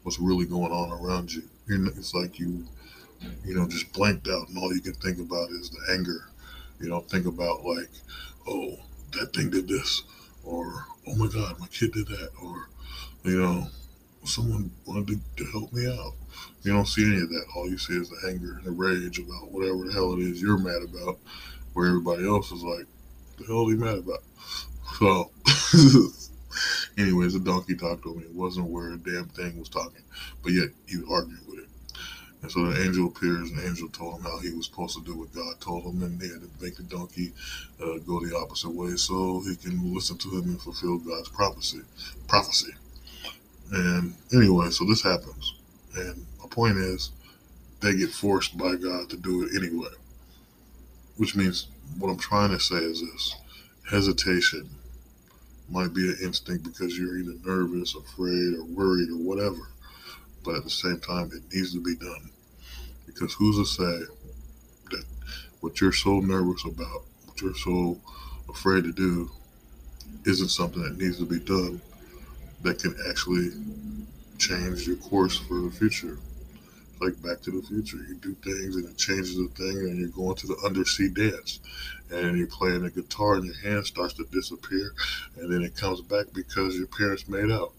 what's 0.02 0.18
really 0.18 0.46
going 0.46 0.72
on 0.72 0.92
around 0.92 1.32
you. 1.32 1.42
It's 1.68 2.14
like 2.14 2.38
you, 2.38 2.66
you 3.44 3.54
know, 3.54 3.68
just 3.68 3.92
blanked 3.92 4.28
out, 4.28 4.48
and 4.48 4.58
all 4.58 4.74
you 4.74 4.80
can 4.80 4.94
think 4.94 5.18
about 5.18 5.50
is 5.50 5.70
the 5.70 5.92
anger. 5.92 6.28
You 6.80 6.88
don't 6.88 7.08
think 7.08 7.26
about 7.26 7.64
like, 7.64 7.90
oh, 8.48 8.76
that 9.12 9.32
thing 9.34 9.50
did 9.50 9.68
this, 9.68 10.02
or 10.44 10.86
oh 11.06 11.16
my 11.16 11.26
God, 11.26 11.58
my 11.58 11.66
kid 11.68 11.92
did 11.92 12.08
that, 12.08 12.30
or 12.42 12.68
you 13.24 13.40
know, 13.40 13.66
someone 14.24 14.70
wanted 14.86 15.08
to, 15.08 15.44
to 15.44 15.50
help 15.50 15.72
me 15.72 15.86
out. 15.86 16.12
You 16.62 16.72
don't 16.72 16.86
see 16.86 17.04
any 17.04 17.22
of 17.22 17.28
that. 17.30 17.44
All 17.54 17.68
you 17.68 17.78
see 17.78 17.94
is 17.94 18.10
the 18.10 18.28
anger 18.28 18.56
and 18.58 18.64
the 18.64 18.70
rage 18.70 19.18
about 19.18 19.50
whatever 19.50 19.84
the 19.84 19.92
hell 19.92 20.12
it 20.14 20.20
is 20.20 20.40
you're 20.40 20.58
mad 20.58 20.82
about, 20.82 21.18
where 21.72 21.88
everybody 21.88 22.26
else 22.26 22.52
is 22.52 22.62
like, 22.62 22.86
the 23.38 23.46
hell 23.46 23.66
are 23.66 23.70
you 23.70 23.76
mad 23.76 23.98
about? 23.98 24.22
So, 24.98 25.30
anyways, 26.98 27.32
the 27.32 27.40
donkey 27.40 27.74
talked 27.76 28.02
to 28.02 28.14
me. 28.14 28.24
It 28.24 28.34
wasn't 28.34 28.68
where 28.68 28.90
a 28.90 28.98
damn 28.98 29.28
thing 29.28 29.58
was 29.58 29.68
talking, 29.68 30.02
but 30.42 30.52
yet 30.52 30.68
he 30.86 30.98
was 30.98 31.06
arguing 31.10 31.40
with 31.48 31.60
it. 31.60 31.69
And 32.42 32.50
so 32.50 32.66
the 32.66 32.82
angel 32.82 33.08
appears, 33.08 33.50
and 33.50 33.58
the 33.58 33.66
angel 33.66 33.88
told 33.88 34.16
him 34.16 34.22
how 34.22 34.38
he 34.38 34.50
was 34.50 34.66
supposed 34.66 34.96
to 34.96 35.04
do 35.04 35.18
what 35.18 35.34
God 35.34 35.60
told 35.60 35.84
him, 35.84 36.02
and 36.02 36.20
he 36.20 36.28
had 36.28 36.40
to 36.40 36.50
make 36.60 36.76
the 36.76 36.84
donkey 36.84 37.32
uh, 37.82 37.98
go 38.06 38.24
the 38.24 38.36
opposite 38.36 38.70
way 38.70 38.96
so 38.96 39.40
he 39.40 39.56
can 39.56 39.92
listen 39.92 40.16
to 40.18 40.28
him 40.30 40.44
and 40.44 40.60
fulfill 40.60 40.98
God's 40.98 41.28
prophecy. 41.28 41.80
Prophecy. 42.28 42.72
And 43.72 44.14
anyway, 44.32 44.70
so 44.70 44.84
this 44.86 45.02
happens, 45.02 45.54
and 45.96 46.26
my 46.40 46.48
point 46.48 46.78
is, 46.78 47.10
they 47.80 47.94
get 47.96 48.10
forced 48.10 48.56
by 48.56 48.74
God 48.76 49.10
to 49.10 49.16
do 49.16 49.44
it 49.44 49.56
anyway. 49.56 49.90
Which 51.18 51.36
means 51.36 51.68
what 51.98 52.10
I'm 52.10 52.18
trying 52.18 52.50
to 52.50 52.58
say 52.58 52.76
is 52.76 53.00
this: 53.00 53.36
hesitation 53.90 54.68
might 55.68 55.94
be 55.94 56.08
an 56.08 56.16
instinct 56.22 56.64
because 56.64 56.98
you're 56.98 57.18
either 57.18 57.34
nervous, 57.44 57.94
afraid, 57.94 58.54
or 58.54 58.64
worried, 58.64 59.10
or 59.10 59.18
whatever 59.18 59.68
but 60.44 60.56
at 60.56 60.64
the 60.64 60.70
same 60.70 61.00
time, 61.00 61.30
it 61.32 61.42
needs 61.54 61.72
to 61.72 61.82
be 61.82 61.96
done. 61.96 62.30
Because 63.06 63.34
who's 63.34 63.56
to 63.56 63.64
say 63.64 64.04
that 64.90 65.04
what 65.60 65.80
you're 65.80 65.92
so 65.92 66.20
nervous 66.20 66.64
about, 66.64 67.02
what 67.26 67.40
you're 67.40 67.54
so 67.54 67.98
afraid 68.48 68.84
to 68.84 68.92
do, 68.92 69.30
isn't 70.26 70.48
something 70.48 70.82
that 70.82 70.98
needs 70.98 71.18
to 71.18 71.24
be 71.24 71.40
done 71.40 71.80
that 72.62 72.78
can 72.78 72.94
actually 73.08 73.50
change 74.38 74.86
your 74.86 74.96
course 74.96 75.36
for 75.36 75.60
the 75.60 75.70
future? 75.70 76.18
Like 77.00 77.20
Back 77.22 77.40
to 77.42 77.50
the 77.50 77.66
Future, 77.66 77.96
you 77.96 78.16
do 78.16 78.34
things 78.34 78.76
and 78.76 78.84
it 78.86 78.98
changes 78.98 79.36
the 79.36 79.48
thing, 79.54 79.76
and 79.88 79.98
you're 79.98 80.10
going 80.10 80.36
to 80.36 80.46
the 80.46 80.56
undersea 80.66 81.08
dance, 81.08 81.60
and 82.10 82.36
you're 82.36 82.46
playing 82.46 82.82
the 82.82 82.90
guitar, 82.90 83.36
and 83.36 83.46
your 83.46 83.56
hand 83.56 83.86
starts 83.86 84.12
to 84.14 84.24
disappear, 84.30 84.92
and 85.38 85.50
then 85.50 85.62
it 85.62 85.74
comes 85.74 86.02
back 86.02 86.26
because 86.34 86.76
your 86.76 86.88
parents 86.88 87.26
made 87.26 87.50
out. 87.50 87.72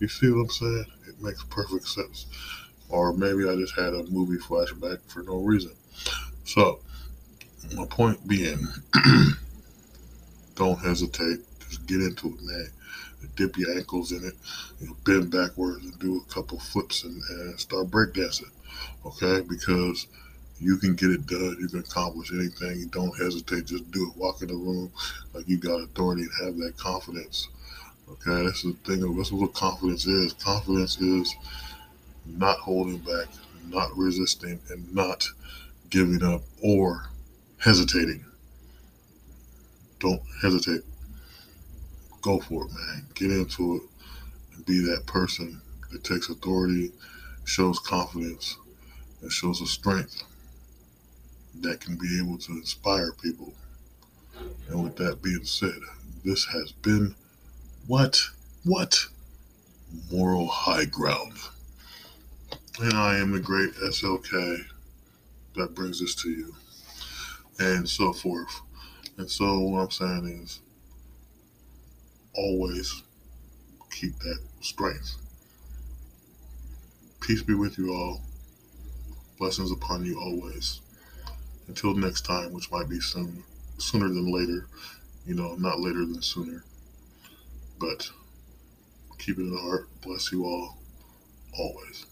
You 0.00 0.08
see 0.08 0.28
what 0.28 0.40
I'm 0.40 0.50
saying? 0.50 0.84
Makes 1.24 1.44
perfect 1.44 1.88
sense. 1.88 2.26
Or 2.90 3.14
maybe 3.14 3.48
I 3.48 3.56
just 3.56 3.74
had 3.74 3.94
a 3.94 4.04
movie 4.04 4.36
flashback 4.36 4.98
for 5.06 5.22
no 5.22 5.36
reason. 5.36 5.72
So, 6.44 6.80
my 7.74 7.86
point 7.86 8.26
being, 8.28 8.68
don't 10.54 10.78
hesitate. 10.78 11.38
Just 11.60 11.86
get 11.86 12.00
into 12.00 12.28
it, 12.28 12.42
man. 12.42 12.68
Dip 13.36 13.56
your 13.56 13.74
ankles 13.74 14.12
in 14.12 14.22
it, 14.22 14.34
you 14.80 14.88
know, 14.88 14.96
bend 15.04 15.30
backwards 15.30 15.82
and 15.82 15.98
do 15.98 16.18
a 16.18 16.32
couple 16.32 16.58
flips 16.58 17.04
and, 17.04 17.22
and 17.30 17.58
start 17.58 17.88
breakdancing. 17.88 18.50
Okay? 19.06 19.40
Because 19.48 20.06
you 20.60 20.76
can 20.76 20.94
get 20.94 21.10
it 21.10 21.26
done. 21.26 21.56
You 21.58 21.68
can 21.68 21.80
accomplish 21.80 22.32
anything. 22.32 22.86
Don't 22.88 23.18
hesitate. 23.18 23.64
Just 23.66 23.90
do 23.90 24.10
it. 24.10 24.16
Walk 24.16 24.42
in 24.42 24.48
the 24.48 24.54
room 24.54 24.92
like 25.32 25.48
you 25.48 25.56
got 25.56 25.80
authority 25.80 26.22
and 26.22 26.46
have 26.46 26.56
that 26.58 26.76
confidence. 26.76 27.48
Okay, 28.10 28.44
that's 28.44 28.62
the 28.62 28.72
thing. 28.84 29.16
That's 29.16 29.32
what 29.32 29.54
confidence 29.54 30.06
is. 30.06 30.32
Confidence 30.34 31.00
is 31.00 31.34
not 32.26 32.58
holding 32.58 32.98
back, 32.98 33.26
not 33.68 33.96
resisting, 33.96 34.60
and 34.70 34.94
not 34.94 35.26
giving 35.90 36.22
up 36.22 36.42
or 36.62 37.10
hesitating. 37.58 38.24
Don't 40.00 40.22
hesitate. 40.42 40.82
Go 42.20 42.40
for 42.40 42.66
it, 42.66 42.72
man. 42.72 43.06
Get 43.14 43.30
into 43.30 43.76
it 43.76 43.82
and 44.54 44.66
be 44.66 44.80
that 44.86 45.06
person 45.06 45.60
that 45.92 46.04
takes 46.04 46.28
authority, 46.28 46.92
shows 47.44 47.78
confidence, 47.78 48.56
and 49.22 49.30
shows 49.30 49.60
a 49.60 49.66
strength 49.66 50.22
that 51.60 51.80
can 51.80 51.96
be 51.96 52.18
able 52.20 52.38
to 52.38 52.52
inspire 52.52 53.12
people. 53.12 53.54
And 54.68 54.82
with 54.82 54.96
that 54.96 55.22
being 55.22 55.44
said, 55.44 55.78
this 56.24 56.44
has 56.46 56.72
been 56.72 57.14
what? 57.86 58.20
What? 58.64 59.06
Moral 60.10 60.46
high 60.46 60.86
ground. 60.86 61.34
And 62.80 62.94
I 62.94 63.18
am 63.18 63.32
the 63.32 63.40
great 63.40 63.74
SLK 63.74 64.64
that 65.56 65.74
brings 65.74 66.00
this 66.00 66.14
to 66.16 66.30
you. 66.30 66.54
And 67.58 67.88
so 67.88 68.12
forth. 68.12 68.62
And 69.18 69.30
so 69.30 69.60
what 69.60 69.80
I'm 69.80 69.90
saying 69.90 70.40
is 70.42 70.60
always 72.34 73.02
keep 73.92 74.18
that 74.20 74.38
strength. 74.60 75.16
Peace 77.20 77.42
be 77.42 77.54
with 77.54 77.78
you 77.78 77.92
all. 77.92 78.22
Blessings 79.38 79.70
upon 79.70 80.04
you 80.04 80.18
always. 80.18 80.80
Until 81.68 81.94
next 81.94 82.22
time, 82.22 82.52
which 82.52 82.70
might 82.72 82.88
be 82.88 83.00
soon, 83.00 83.44
sooner 83.78 84.08
than 84.08 84.32
later. 84.32 84.66
You 85.26 85.34
know, 85.34 85.54
not 85.54 85.80
later 85.80 86.00
than 86.00 86.22
sooner. 86.22 86.64
But 87.84 88.10
keep 89.18 89.36
it 89.38 89.42
in 89.42 89.50
the 89.50 89.58
heart. 89.60 89.88
Bless 90.00 90.32
you 90.32 90.46
all 90.46 90.78
always. 91.58 92.06